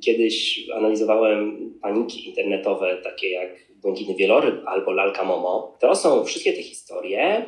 kiedyś 0.05 0.67
analizowałem 0.75 1.73
paniki 1.83 2.29
internetowe, 2.29 2.97
takie 3.05 3.31
jak 3.31 3.51
Błękitny 3.83 4.15
Wieloryb 4.15 4.63
albo 4.67 4.93
Lalka 4.93 5.25
Momo. 5.25 5.77
To 5.81 5.97
są 5.97 6.25
wszystkie 6.25 6.53
te 6.53 6.63
historie, 6.63 7.45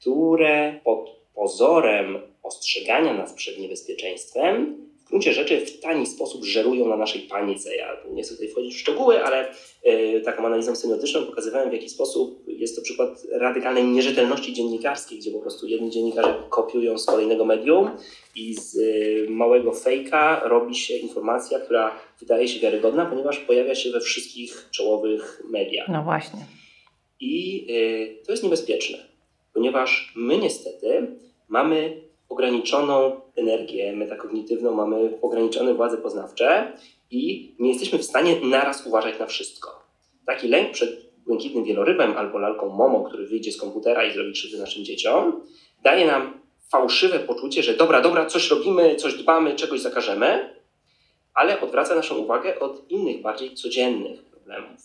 które 0.00 0.80
pod 0.84 1.10
pozorem 1.34 2.18
ostrzegania 2.42 3.14
nas 3.14 3.32
przed 3.32 3.58
niebezpieczeństwem 3.58 4.82
gruncie 5.12 5.32
rzeczy 5.32 5.66
w 5.66 5.80
tani 5.80 6.06
sposób 6.06 6.44
żerują 6.44 6.88
na 6.88 6.96
naszej 6.96 7.22
panice. 7.22 7.76
Ja 7.76 7.96
nie 8.10 8.22
chcę 8.22 8.34
tutaj 8.34 8.48
wchodzić 8.48 8.74
w 8.74 8.78
szczegóły, 8.78 9.24
ale 9.24 9.52
y, 9.86 10.22
taką 10.24 10.46
analizą 10.46 10.76
semiotyczną 10.76 11.22
pokazywałem, 11.22 11.70
w 11.70 11.72
jaki 11.72 11.88
sposób 11.88 12.44
jest 12.46 12.76
to 12.76 12.82
przykład 12.82 13.22
radykalnej 13.30 13.84
nierzetelności 13.84 14.52
dziennikarskiej, 14.52 15.18
gdzie 15.18 15.30
po 15.30 15.38
prostu 15.38 15.66
jedni 15.66 15.90
dziennikarze 15.90 16.34
kopiują 16.50 16.98
z 16.98 17.06
kolejnego 17.06 17.44
medium 17.44 17.90
i 18.36 18.54
z 18.54 18.76
y, 18.76 19.26
małego 19.30 19.72
fejka 19.72 20.40
robi 20.44 20.74
się 20.74 20.96
informacja, 20.96 21.60
która 21.60 21.98
wydaje 22.20 22.48
się 22.48 22.60
wiarygodna, 22.60 23.06
ponieważ 23.06 23.38
pojawia 23.38 23.74
się 23.74 23.90
we 23.90 24.00
wszystkich 24.00 24.68
czołowych 24.70 25.42
mediach. 25.50 25.88
No 25.88 26.02
właśnie. 26.02 26.46
I 27.20 27.66
y, 27.70 28.24
to 28.26 28.32
jest 28.32 28.44
niebezpieczne, 28.44 28.98
ponieważ 29.54 30.12
my 30.16 30.38
niestety 30.38 31.06
mamy 31.48 32.01
ograniczoną 32.32 33.20
energię 33.36 33.92
metakognitywną, 33.92 34.74
mamy 34.74 35.18
ograniczone 35.22 35.74
władze 35.74 35.96
poznawcze 35.96 36.72
i 37.10 37.54
nie 37.58 37.68
jesteśmy 37.68 37.98
w 37.98 38.04
stanie 38.04 38.40
naraz 38.40 38.86
uważać 38.86 39.18
na 39.18 39.26
wszystko. 39.26 39.82
Taki 40.26 40.48
lęk 40.48 40.72
przed 40.72 41.12
błękitnym 41.26 41.64
wielorybem 41.64 42.16
albo 42.16 42.38
lalką 42.38 42.68
Momo, 42.68 43.04
który 43.04 43.26
wyjdzie 43.26 43.52
z 43.52 43.56
komputera 43.56 44.04
i 44.04 44.12
zrobi 44.12 44.32
krzywdę 44.32 44.58
naszym 44.58 44.84
dzieciom, 44.84 45.42
daje 45.82 46.06
nam 46.06 46.40
fałszywe 46.70 47.18
poczucie, 47.18 47.62
że 47.62 47.74
dobra, 47.74 48.00
dobra, 48.00 48.26
coś 48.26 48.50
robimy, 48.50 48.96
coś 48.96 49.14
dbamy, 49.14 49.54
czegoś 49.54 49.80
zakażemy, 49.80 50.56
ale 51.34 51.60
odwraca 51.60 51.94
naszą 51.94 52.18
uwagę 52.18 52.60
od 52.60 52.90
innych, 52.90 53.22
bardziej 53.22 53.54
codziennych 53.54 54.24
problemów. 54.24 54.80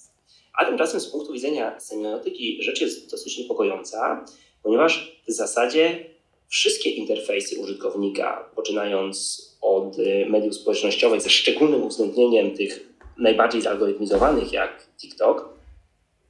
A 0.54 0.66
tymczasem 0.66 1.00
z 1.00 1.08
punktu 1.08 1.34
widzenia 1.34 1.80
semiotyki 1.80 2.64
rzecz 2.64 2.82
jest 2.82 3.12
dosyć 3.12 3.38
niepokojąca, 3.38 4.26
ponieważ 4.64 5.22
w 5.28 5.32
zasadzie 5.32 6.17
wszystkie 6.48 6.90
interfejsy 6.90 7.60
użytkownika, 7.60 8.50
poczynając 8.56 9.48
od 9.62 10.00
y, 10.00 10.26
mediów 10.30 10.56
społecznościowych, 10.56 11.22
ze 11.22 11.30
szczególnym 11.30 11.84
uwzględnieniem 11.84 12.52
tych 12.52 12.94
najbardziej 13.18 13.62
zalgorytmizowanych, 13.62 14.54
jak 14.54 14.88
TikTok, 14.98 15.50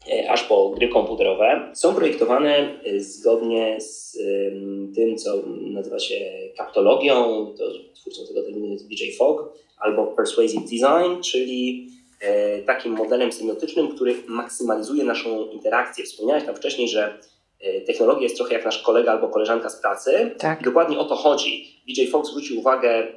y, 0.07 0.29
aż 0.29 0.43
po 0.43 0.69
gry 0.69 0.89
komputerowe, 0.89 1.71
są 1.75 1.95
projektowane 1.95 2.79
y, 2.87 3.03
zgodnie 3.03 3.81
z 3.81 4.17
tym, 4.95 5.17
co 5.17 5.43
nazywa 5.47 5.99
się 5.99 6.15
kaptologią, 6.57 7.45
to 7.57 7.63
twórcą 7.95 8.27
tego 8.27 8.43
terminu 8.43 8.67
jest 8.67 8.87
BJ 8.87 9.11
Fogg, 9.17 9.53
albo 9.77 10.07
persuasive 10.07 10.63
design, 10.63 11.21
czyli 11.23 11.87
takim 12.65 12.93
modelem 12.93 13.31
semiotycznym, 13.31 13.87
który 13.87 14.15
maksymalizuje 14.27 15.03
naszą 15.03 15.49
interakcję. 15.49 16.05
Wspomniałeś 16.05 16.43
tam 16.43 16.55
wcześniej, 16.55 16.87
że 16.89 17.19
technologia 17.85 18.23
jest 18.23 18.35
trochę 18.35 18.53
jak 18.53 18.65
nasz 18.65 18.81
kolega 18.81 19.11
albo 19.11 19.29
koleżanka 19.29 19.69
z 19.69 19.81
pracy. 19.81 20.31
Tak. 20.37 20.61
I 20.61 20.63
dokładnie 20.63 20.99
o 20.99 21.05
to 21.05 21.15
chodzi. 21.15 21.81
DJ 21.87 22.07
Fox 22.07 22.29
zwrócił 22.29 22.59
uwagę, 22.59 23.07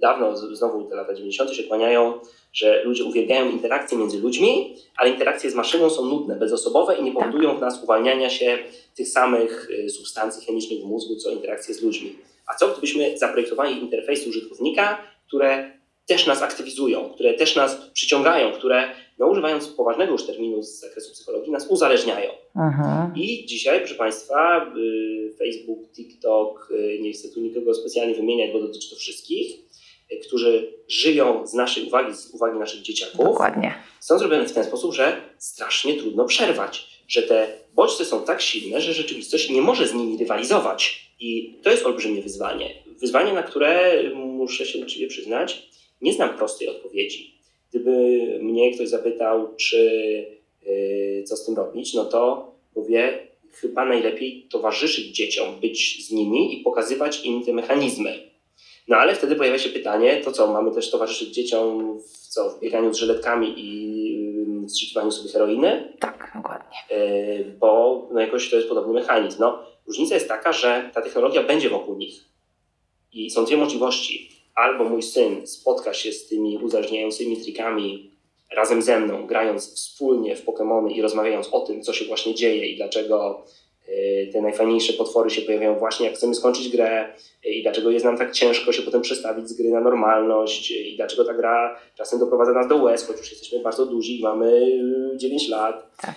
dawno, 0.00 0.36
znowu 0.36 0.84
te 0.84 0.94
lata 0.94 1.14
90. 1.14 1.54
się 1.54 1.64
kłaniają, 1.64 2.20
że 2.52 2.84
ludzie 2.84 3.04
uwielbiają 3.04 3.50
interakcje 3.50 3.98
między 3.98 4.18
ludźmi, 4.18 4.76
ale 4.96 5.10
interakcje 5.10 5.50
z 5.50 5.54
maszyną 5.54 5.90
są 5.90 6.04
nudne, 6.04 6.36
bezosobowe 6.36 6.96
i 6.96 7.02
nie 7.02 7.12
tak. 7.14 7.24
powodują 7.24 7.56
w 7.56 7.60
nas 7.60 7.82
uwalniania 7.82 8.30
się 8.30 8.58
tych 8.96 9.08
samych 9.08 9.68
e, 9.84 9.88
substancji 9.88 10.46
chemicznych 10.46 10.80
w 10.80 10.84
mózgu, 10.84 11.16
co 11.16 11.30
interakcje 11.30 11.74
z 11.74 11.82
ludźmi. 11.82 12.16
A 12.46 12.54
co 12.54 12.68
gdybyśmy 12.68 13.18
zaprojektowali 13.18 13.78
interfejsy 13.78 14.28
użytkownika, 14.28 14.98
które 15.26 15.70
też 16.06 16.26
nas 16.26 16.42
aktywizują, 16.42 17.10
które 17.14 17.34
też 17.34 17.56
nas 17.56 17.76
przyciągają, 17.92 18.52
które, 18.52 18.88
no 19.18 19.26
używając 19.26 19.68
poważnego 19.68 20.12
już 20.12 20.26
terminu 20.26 20.62
z 20.62 20.80
zakresu 20.80 21.12
psychologii, 21.12 21.52
nas 21.52 21.66
uzależniają. 21.70 22.30
Aha. 22.54 23.12
I 23.16 23.46
dzisiaj, 23.46 23.78
proszę 23.78 23.94
Państwa, 23.94 24.66
y, 24.76 25.34
Facebook, 25.38 25.92
TikTok, 25.92 26.68
y, 26.70 26.98
nie 27.02 27.12
chcę 27.12 27.28
tu 27.28 27.40
nikogo 27.40 27.74
specjalnie 27.74 28.14
wymieniać, 28.14 28.52
bo 28.52 28.60
dotyczy 28.60 28.90
to 28.90 28.96
wszystkich, 28.96 29.56
y, 30.12 30.16
którzy 30.16 30.72
żyją 30.88 31.46
z 31.46 31.54
naszej 31.54 31.86
uwagi, 31.86 32.14
z 32.14 32.34
uwagi 32.34 32.58
naszych 32.58 32.82
dzieciaków, 32.82 33.24
Dokładnie. 33.24 33.74
są 34.00 34.18
zrobione 34.18 34.46
w 34.46 34.52
ten 34.52 34.64
sposób, 34.64 34.94
że 34.94 35.16
strasznie 35.38 35.94
trudno 35.94 36.24
przerwać, 36.24 37.02
że 37.08 37.22
te 37.22 37.46
bodźce 37.74 38.04
są 38.04 38.22
tak 38.22 38.42
silne, 38.42 38.80
że 38.80 38.92
rzeczywistość 38.92 39.50
nie 39.50 39.62
może 39.62 39.86
z 39.88 39.94
nimi 39.94 40.18
rywalizować. 40.18 41.04
I 41.20 41.60
to 41.62 41.70
jest 41.70 41.86
olbrzymie 41.86 42.22
wyzwanie. 42.22 42.70
Wyzwanie, 43.00 43.32
na 43.32 43.42
które 43.42 44.02
muszę 44.14 44.66
się 44.66 44.78
uczciwie 44.78 45.06
przyznać, 45.06 45.68
nie 46.00 46.12
znam 46.12 46.36
prostej 46.36 46.68
odpowiedzi. 46.68 47.33
Gdyby 47.74 48.38
mnie 48.42 48.74
ktoś 48.74 48.88
zapytał, 48.88 49.54
czy 49.56 49.76
yy, 50.66 51.22
co 51.24 51.36
z 51.36 51.46
tym 51.46 51.56
robić, 51.56 51.94
no 51.94 52.04
to 52.04 52.52
mówię, 52.76 53.26
chyba 53.50 53.84
najlepiej 53.84 54.46
towarzyszyć 54.50 55.06
dzieciom, 55.16 55.60
być 55.60 56.06
z 56.06 56.10
nimi 56.10 56.60
i 56.60 56.62
pokazywać 56.62 57.24
im 57.24 57.44
te 57.44 57.52
mechanizmy. 57.52 58.30
No 58.88 58.96
ale 58.96 59.14
wtedy 59.14 59.36
pojawia 59.36 59.58
się 59.58 59.70
pytanie, 59.70 60.20
to 60.24 60.32
co, 60.32 60.52
mamy 60.52 60.74
też 60.74 60.90
towarzyszyć 60.90 61.28
dzieciom 61.28 61.98
w, 61.98 62.28
co, 62.28 62.50
w 62.50 62.60
bieganiu 62.60 62.94
z 62.94 62.98
żyletkami 62.98 63.54
i 63.56 64.66
wstrzykiwaniu 64.68 65.10
sobie 65.10 65.30
heroiny? 65.30 65.92
Tak, 66.00 66.32
dokładnie. 66.34 66.76
Yy, 66.90 67.44
bo 67.58 68.02
no, 68.12 68.20
jakoś 68.20 68.50
to 68.50 68.56
jest 68.56 68.68
podobny 68.68 68.92
mechanizm. 68.92 69.40
No, 69.40 69.58
różnica 69.86 70.14
jest 70.14 70.28
taka, 70.28 70.52
że 70.52 70.90
ta 70.94 71.02
technologia 71.02 71.42
będzie 71.42 71.70
wokół 71.70 71.96
nich. 71.96 72.24
I 73.12 73.30
są 73.30 73.44
dwie 73.44 73.56
możliwości 73.56 74.33
albo 74.54 74.84
mój 74.84 75.02
syn 75.02 75.46
spotka 75.46 75.94
się 75.94 76.12
z 76.12 76.28
tymi 76.28 76.58
uzależniającymi 76.58 77.36
trikami 77.36 78.10
razem 78.56 78.82
ze 78.82 79.00
mną, 79.00 79.26
grając 79.26 79.74
wspólnie 79.74 80.36
w 80.36 80.44
Pokémony 80.44 80.90
i 80.92 81.02
rozmawiając 81.02 81.48
o 81.52 81.60
tym, 81.60 81.82
co 81.82 81.92
się 81.92 82.04
właśnie 82.04 82.34
dzieje 82.34 82.66
i 82.66 82.76
dlaczego 82.76 83.44
y, 83.88 84.30
te 84.32 84.42
najfajniejsze 84.42 84.92
potwory 84.92 85.30
się 85.30 85.42
pojawiają 85.42 85.78
właśnie 85.78 86.06
jak 86.06 86.14
chcemy 86.14 86.34
skończyć 86.34 86.68
grę 86.68 87.12
i 87.44 87.62
dlaczego 87.62 87.90
jest 87.90 88.04
nam 88.04 88.18
tak 88.18 88.32
ciężko 88.32 88.72
się 88.72 88.82
potem 88.82 89.02
przestawić 89.02 89.48
z 89.48 89.52
gry 89.52 89.70
na 89.70 89.80
normalność 89.80 90.70
i 90.70 90.96
dlaczego 90.96 91.24
ta 91.24 91.34
gra 91.34 91.78
czasem 91.94 92.18
doprowadza 92.18 92.52
nas 92.52 92.68
do 92.68 92.76
łez, 92.76 93.06
choć 93.06 93.18
już 93.18 93.30
jesteśmy 93.30 93.58
bardzo 93.58 93.86
duzi 93.86 94.20
i 94.20 94.22
mamy 94.22 94.78
9 95.16 95.48
lat. 95.48 95.96
Tak. 96.00 96.14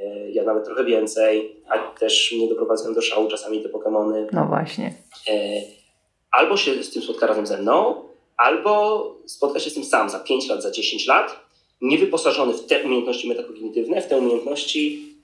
Y, 0.00 0.30
ja 0.30 0.42
nawet 0.44 0.64
trochę 0.64 0.84
więcej, 0.84 1.56
a 1.68 1.78
też 1.78 2.32
mnie 2.36 2.48
doprowadzają 2.48 2.94
do 2.94 3.02
szału 3.02 3.28
czasami 3.28 3.62
te 3.62 3.68
Pokémony. 3.68 4.26
No 4.32 4.46
właśnie. 4.46 4.94
Albo 6.30 6.56
się 6.56 6.84
z 6.84 6.90
tym 6.90 7.02
spotka 7.02 7.26
razem 7.26 7.46
ze 7.46 7.58
mną, 7.58 8.04
albo 8.36 9.04
spotka 9.26 9.60
się 9.60 9.70
z 9.70 9.74
tym 9.74 9.84
sam 9.84 10.10
za 10.10 10.20
5 10.20 10.48
lat, 10.48 10.62
za 10.62 10.70
10 10.70 11.06
lat, 11.06 11.40
niewyposażony 11.80 12.52
w 12.52 12.66
te 12.66 12.84
umiejętności 12.84 13.28
metakognitywne, 13.28 14.02
w 14.02 14.06
te 14.06 14.18
umiejętności, 14.18 15.14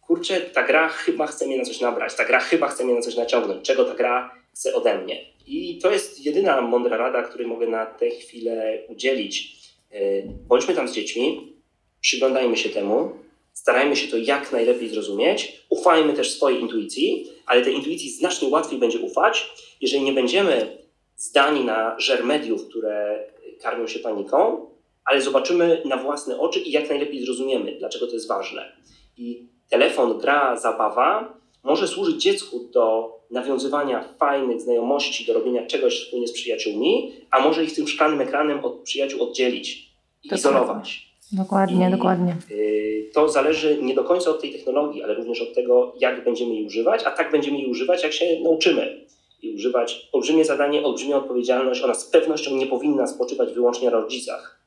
kurczę, 0.00 0.40
ta 0.40 0.62
gra 0.62 0.88
chyba 0.88 1.26
chce 1.26 1.46
mnie 1.46 1.58
na 1.58 1.64
coś 1.64 1.80
nabrać, 1.80 2.14
ta 2.14 2.24
gra 2.24 2.40
chyba 2.40 2.68
chce 2.68 2.84
mnie 2.84 2.94
na 2.94 3.00
coś 3.00 3.16
naciągnąć, 3.16 3.66
czego 3.66 3.84
ta 3.84 3.94
gra 3.94 4.34
chce 4.54 4.74
ode 4.74 4.98
mnie. 4.98 5.24
I 5.46 5.78
to 5.78 5.90
jest 5.90 6.26
jedyna 6.26 6.60
mądra 6.60 6.96
rada, 6.96 7.22
której 7.22 7.46
mogę 7.46 7.66
na 7.66 7.86
tę 7.86 8.10
chwilę 8.10 8.78
udzielić. 8.88 9.56
E, 9.90 10.22
bądźmy 10.48 10.74
tam 10.74 10.88
z 10.88 10.92
dziećmi, 10.92 11.52
przyglądajmy 12.00 12.56
się 12.56 12.68
temu, 12.68 13.10
starajmy 13.52 13.96
się 13.96 14.08
to 14.08 14.16
jak 14.16 14.52
najlepiej 14.52 14.88
zrozumieć, 14.88 15.62
ufajmy 15.68 16.12
też 16.12 16.30
swojej 16.30 16.60
intuicji, 16.60 17.30
ale 17.46 17.62
tej 17.62 17.74
intuicji 17.74 18.10
znacznie 18.10 18.48
łatwiej 18.48 18.78
będzie 18.78 18.98
ufać, 18.98 19.50
jeżeli 19.80 20.04
nie 20.04 20.12
będziemy 20.12 20.78
zdani 21.16 21.64
na 21.64 22.00
żer 22.00 22.24
mediów, 22.24 22.68
które 22.68 23.24
karmią 23.62 23.86
się 23.86 23.98
paniką, 23.98 24.66
ale 25.04 25.22
zobaczymy 25.22 25.82
na 25.84 25.96
własne 25.96 26.38
oczy 26.38 26.60
i 26.60 26.70
jak 26.70 26.88
najlepiej 26.88 27.24
zrozumiemy, 27.24 27.76
dlaczego 27.78 28.06
to 28.06 28.12
jest 28.12 28.28
ważne. 28.28 28.72
I 29.16 29.48
telefon, 29.70 30.18
gra, 30.18 30.56
zabawa 30.56 31.38
może 31.62 31.88
służyć 31.88 32.22
dziecku 32.22 32.68
do 32.72 33.16
nawiązywania 33.30 34.08
fajnych 34.18 34.60
znajomości, 34.60 35.26
do 35.26 35.34
robienia 35.34 35.66
czegoś 35.66 36.04
wspólnie 36.04 36.28
z 36.28 36.32
przyjaciółmi, 36.32 37.12
a 37.30 37.40
może 37.40 37.64
ich 37.64 37.74
tym 37.74 37.88
szklanym 37.88 38.20
ekranem 38.20 38.64
od 38.64 38.80
przyjaciół 38.80 39.22
oddzielić 39.22 39.90
i 40.22 40.34
izolować. 40.34 41.05
Dokładnie, 41.32 41.88
I, 41.88 41.90
dokładnie. 41.90 42.36
Y, 42.50 43.10
to 43.14 43.28
zależy 43.28 43.82
nie 43.82 43.94
do 43.94 44.04
końca 44.04 44.30
od 44.30 44.40
tej 44.40 44.52
technologii, 44.52 45.02
ale 45.02 45.14
również 45.14 45.42
od 45.42 45.54
tego, 45.54 45.94
jak 46.00 46.24
będziemy 46.24 46.54
jej 46.54 46.66
używać, 46.66 47.04
a 47.04 47.10
tak 47.10 47.32
będziemy 47.32 47.58
jej 47.58 47.70
używać, 47.70 48.02
jak 48.02 48.12
się 48.12 48.40
nauczymy 48.40 49.06
i 49.42 49.54
używać. 49.54 50.08
Olbrzymie 50.12 50.44
zadanie, 50.44 50.84
olbrzymia 50.84 51.16
odpowiedzialność. 51.16 51.82
Ona 51.82 51.94
z 51.94 52.04
pewnością 52.04 52.56
nie 52.56 52.66
powinna 52.66 53.06
spoczywać 53.06 53.52
wyłącznie 53.52 53.90
na 53.90 53.96
rodzicach. 53.96 54.60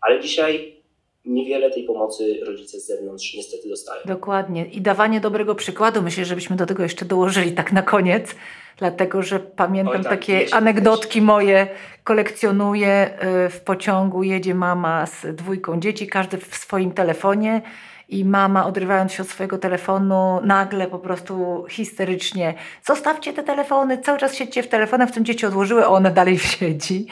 Ale 0.00 0.20
dzisiaj 0.20 0.83
niewiele 1.24 1.70
tej 1.70 1.84
pomocy 1.84 2.40
rodzice 2.46 2.80
z 2.80 2.86
zewnątrz 2.86 3.34
niestety 3.34 3.68
dostają. 3.68 4.00
Dokładnie. 4.04 4.66
I 4.66 4.80
dawanie 4.80 5.20
dobrego 5.20 5.54
przykładu. 5.54 6.02
Myślę, 6.02 6.24
żebyśmy 6.24 6.56
do 6.56 6.66
tego 6.66 6.82
jeszcze 6.82 7.04
dołożyli 7.04 7.52
tak 7.52 7.72
na 7.72 7.82
koniec, 7.82 8.34
dlatego 8.76 9.22
że 9.22 9.40
pamiętam 9.40 9.96
Oj, 9.96 10.02
tak, 10.02 10.12
takie 10.12 10.46
anegdotki 10.52 11.22
moje. 11.22 11.66
Kolekcjonuję 12.04 13.18
y, 13.46 13.50
w 13.50 13.60
pociągu, 13.60 14.22
jedzie 14.22 14.54
mama 14.54 15.06
z 15.06 15.36
dwójką 15.36 15.80
dzieci, 15.80 16.06
każdy 16.06 16.38
w 16.38 16.56
swoim 16.56 16.92
telefonie 16.92 17.62
i 18.08 18.24
mama 18.24 18.66
odrywając 18.66 19.12
się 19.12 19.22
od 19.22 19.28
swojego 19.28 19.58
telefonu 19.58 20.40
nagle 20.44 20.86
po 20.86 20.98
prostu 20.98 21.64
histerycznie 21.68 22.54
zostawcie 22.86 23.32
te 23.32 23.42
telefony, 23.42 23.98
cały 23.98 24.18
czas 24.18 24.34
siedźcie 24.34 24.62
w 24.62 24.68
telefonach, 24.68 25.08
w 25.08 25.12
tym 25.12 25.24
dzieci 25.24 25.46
odłożyły, 25.46 25.84
a 25.84 25.88
ona 25.88 26.10
dalej 26.10 26.38
siedzi. 26.38 27.06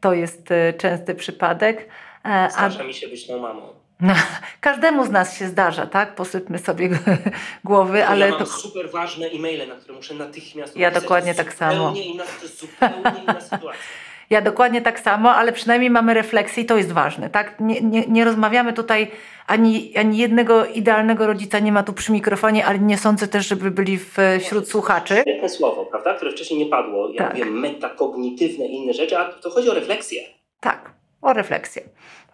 To 0.00 0.12
jest 0.12 0.50
e, 0.50 0.72
częsty 0.72 1.14
przypadek. 1.14 1.88
E, 2.28 2.44
a 2.44 2.50
Zdarza 2.50 2.84
mi 2.84 2.94
się 2.94 3.08
być 3.08 3.26
tą 3.26 3.38
mamą. 3.38 3.62
no, 4.00 4.14
każdemu 4.60 5.06
z 5.06 5.10
nas 5.10 5.38
się 5.38 5.46
zdarza, 5.46 5.86
tak? 5.86 6.14
Posypmy 6.14 6.58
sobie 6.58 6.90
głowy, 7.64 8.06
Ale 8.06 8.26
ja 8.26 8.30
mam 8.30 8.38
to 8.40 8.46
super 8.46 8.90
ważne 8.90 9.26
e-maile, 9.26 9.68
na 9.68 9.74
które 9.74 9.94
muszę 9.94 10.14
natychmiast 10.14 10.76
Ja 10.76 10.90
dokładnie 10.90 11.34
tak 11.34 11.54
samo. 11.54 11.92
Inna, 11.96 12.24
to 12.24 12.42
jest 12.42 12.60
zupełnie 12.60 13.22
inna 13.22 13.40
sytuacja. 13.40 13.72
Ja 14.30 14.40
dokładnie 14.42 14.82
tak 14.82 15.00
samo, 15.00 15.34
ale 15.34 15.52
przynajmniej 15.52 15.90
mamy 15.90 16.14
refleksję 16.14 16.62
i 16.62 16.66
to 16.66 16.76
jest 16.76 16.92
ważne, 16.92 17.30
tak? 17.30 17.60
Nie, 17.60 17.80
nie, 17.80 18.06
nie 18.06 18.24
rozmawiamy 18.24 18.72
tutaj, 18.72 19.10
ani, 19.46 19.96
ani 19.96 20.18
jednego 20.18 20.64
idealnego 20.66 21.26
rodzica 21.26 21.58
nie 21.58 21.72
ma 21.72 21.82
tu 21.82 21.92
przy 21.92 22.12
mikrofonie, 22.12 22.66
ale 22.66 22.78
nie 22.78 22.98
sądzę 22.98 23.28
też, 23.28 23.46
żeby 23.48 23.70
byli 23.70 23.98
w, 23.98 24.16
wśród 24.40 24.68
słuchaczy. 24.68 25.14
Świetne 25.20 25.48
słowo, 25.48 25.86
prawda? 25.86 26.14
Które 26.14 26.30
wcześniej 26.30 26.58
nie 26.60 26.66
padło. 26.66 27.10
Ja 27.10 27.18
Tak. 27.18 27.38
mówię 27.38 27.44
metakognitywne 27.50 28.66
i 28.66 28.74
inne 28.74 28.92
rzeczy, 28.94 29.18
a 29.18 29.24
to 29.24 29.50
chodzi 29.50 29.70
o 29.70 29.74
refleksję. 29.74 30.22
Tak, 30.60 30.90
o 31.22 31.32
refleksję. 31.32 31.82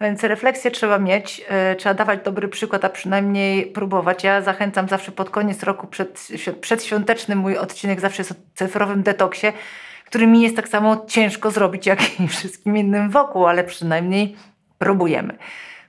Więc 0.01 0.25
refleksję 0.25 0.71
trzeba 0.71 0.99
mieć, 0.99 1.45
e, 1.49 1.77
trzeba 1.77 1.95
dawać 1.95 2.21
dobry 2.25 2.49
przykład, 2.49 2.85
a 2.85 2.89
przynajmniej 2.89 3.67
próbować. 3.67 4.25
Ja 4.25 4.43
zachęcam 4.43 4.89
zawsze 4.89 5.13
pod 5.13 5.31
koniec 5.31 5.63
roku, 5.63 5.87
przed, 5.87 6.29
przedświąteczny 6.61 7.37
mój 7.37 7.59
odcinek 7.59 8.01
zawsze 8.01 8.21
jest 8.21 8.33
o 8.33 8.35
cyfrowym 8.55 9.03
detoksie, 9.03 9.47
który 10.07 10.27
mi 10.27 10.43
jest 10.43 10.57
tak 10.57 10.69
samo 10.69 11.05
ciężko 11.07 11.51
zrobić, 11.51 11.87
jak 11.87 12.21
i 12.21 12.29
wszystkim 12.29 12.77
innym 12.77 13.11
wokół, 13.11 13.47
ale 13.47 13.65
przynajmniej 13.65 14.37
próbujemy. 14.79 15.39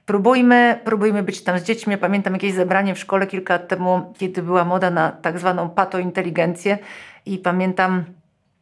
Próbujmy, 0.06 0.80
próbujmy 0.84 1.24
być 1.24 1.44
tam 1.44 1.60
z 1.60 1.64
dziećmi. 1.64 1.92
Ja 1.92 1.98
pamiętam 1.98 2.34
jakieś 2.34 2.54
zebranie 2.54 2.96
w 2.96 3.00
szkole 3.00 3.28
kilka 3.28 3.54
lat 3.54 3.68
temu, 3.68 4.14
kiedy 4.18 4.42
była 4.42 4.66
moda 4.66 4.92
na 4.92 5.12
tak 5.12 5.40
zwaną 5.40 5.70
patointeligencję 5.70 6.78
i 7.26 7.38
pamiętam 7.38 8.04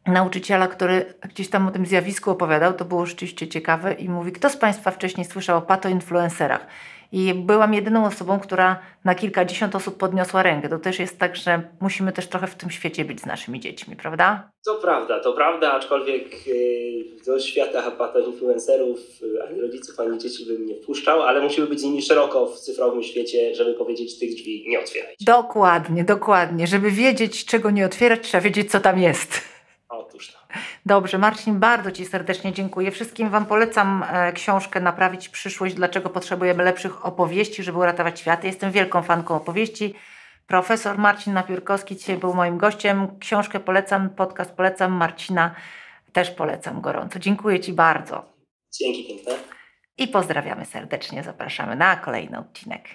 nauczyciela, 0.06 0.68
który 0.68 1.14
gdzieś 1.28 1.50
tam 1.50 1.68
o 1.68 1.70
tym 1.70 1.86
zjawisku 1.86 2.30
opowiadał, 2.30 2.72
to 2.72 2.84
było 2.84 3.06
rzeczywiście 3.06 3.48
ciekawe 3.48 3.92
i 3.92 4.08
mówi, 4.08 4.32
kto 4.32 4.50
z 4.50 4.56
Państwa 4.56 4.90
wcześniej 4.90 5.26
słyszał 5.26 5.58
o 5.58 5.62
patoinfluencerach? 5.62 6.66
I 7.12 7.34
byłam 7.34 7.74
jedyną 7.74 8.06
osobą, 8.06 8.40
która 8.40 8.78
na 9.04 9.14
kilkadziesiąt 9.14 9.76
osób 9.76 9.96
podniosła 9.96 10.42
rękę. 10.42 10.68
To 10.68 10.78
też 10.78 10.98
jest 10.98 11.18
tak, 11.18 11.36
że 11.36 11.62
musimy 11.80 12.12
też 12.12 12.26
trochę 12.26 12.46
w 12.46 12.54
tym 12.54 12.70
świecie 12.70 13.04
być 13.04 13.20
z 13.20 13.26
naszymi 13.26 13.60
dziećmi, 13.60 13.96
prawda? 13.96 14.50
To 14.64 14.74
prawda, 14.74 15.20
to 15.20 15.32
prawda, 15.32 15.72
aczkolwiek 15.72 16.46
yy, 16.46 16.54
do 17.26 17.40
świata 17.40 17.90
patoinfluencerów 17.90 18.98
yy, 19.20 19.42
ani 19.48 19.60
rodziców, 19.60 20.00
ani 20.00 20.18
dzieci 20.18 20.46
bym 20.46 20.66
nie 20.66 20.74
wpuszczał, 20.74 21.22
ale 21.22 21.40
musimy 21.40 21.66
być 21.66 21.80
z 21.80 21.84
nimi 21.84 22.02
szeroko 22.02 22.46
w 22.46 22.58
cyfrowym 22.58 23.02
świecie, 23.02 23.54
żeby 23.54 23.74
powiedzieć 23.74 24.18
tych 24.18 24.34
drzwi 24.34 24.64
nie 24.68 24.80
otwierajcie. 24.80 25.24
Dokładnie, 25.24 26.04
dokładnie. 26.04 26.66
Żeby 26.66 26.90
wiedzieć, 26.90 27.44
czego 27.44 27.70
nie 27.70 27.86
otwierać, 27.86 28.20
trzeba 28.20 28.40
wiedzieć, 28.40 28.70
co 28.70 28.80
tam 28.80 28.98
jest. 28.98 29.53
Otóż 30.14 30.32
to. 30.32 30.38
Dobrze, 30.86 31.18
Marcin, 31.18 31.60
bardzo 31.60 31.90
Ci 31.90 32.06
serdecznie 32.06 32.52
dziękuję. 32.52 32.90
Wszystkim 32.90 33.30
Wam 33.30 33.46
polecam 33.46 34.04
e, 34.08 34.32
książkę 34.32 34.80
Naprawić 34.80 35.28
przyszłość, 35.28 35.74
dlaczego 35.74 36.10
potrzebujemy 36.10 36.64
lepszych 36.64 37.06
opowieści, 37.06 37.62
żeby 37.62 37.78
uratować 37.78 38.20
świat. 38.20 38.44
Jestem 38.44 38.72
wielką 38.72 39.02
fanką 39.02 39.36
opowieści. 39.36 39.94
Profesor 40.46 40.98
Marcin 40.98 41.32
Napiórkowski 41.32 41.96
dzisiaj 41.96 42.16
był 42.16 42.34
moim 42.34 42.58
gościem. 42.58 43.18
Książkę 43.18 43.60
polecam, 43.60 44.10
podcast 44.10 44.52
polecam, 44.52 44.92
Marcina 44.92 45.54
też 46.12 46.30
polecam 46.30 46.80
gorąco. 46.80 47.18
Dziękuję 47.18 47.60
Ci 47.60 47.72
bardzo 47.72 48.24
Dzięki 48.80 49.08
piękne. 49.08 49.32
i 49.98 50.08
pozdrawiamy 50.08 50.64
serdecznie. 50.64 51.22
Zapraszamy 51.22 51.76
na 51.76 51.96
kolejny 51.96 52.38
odcinek. 52.38 52.88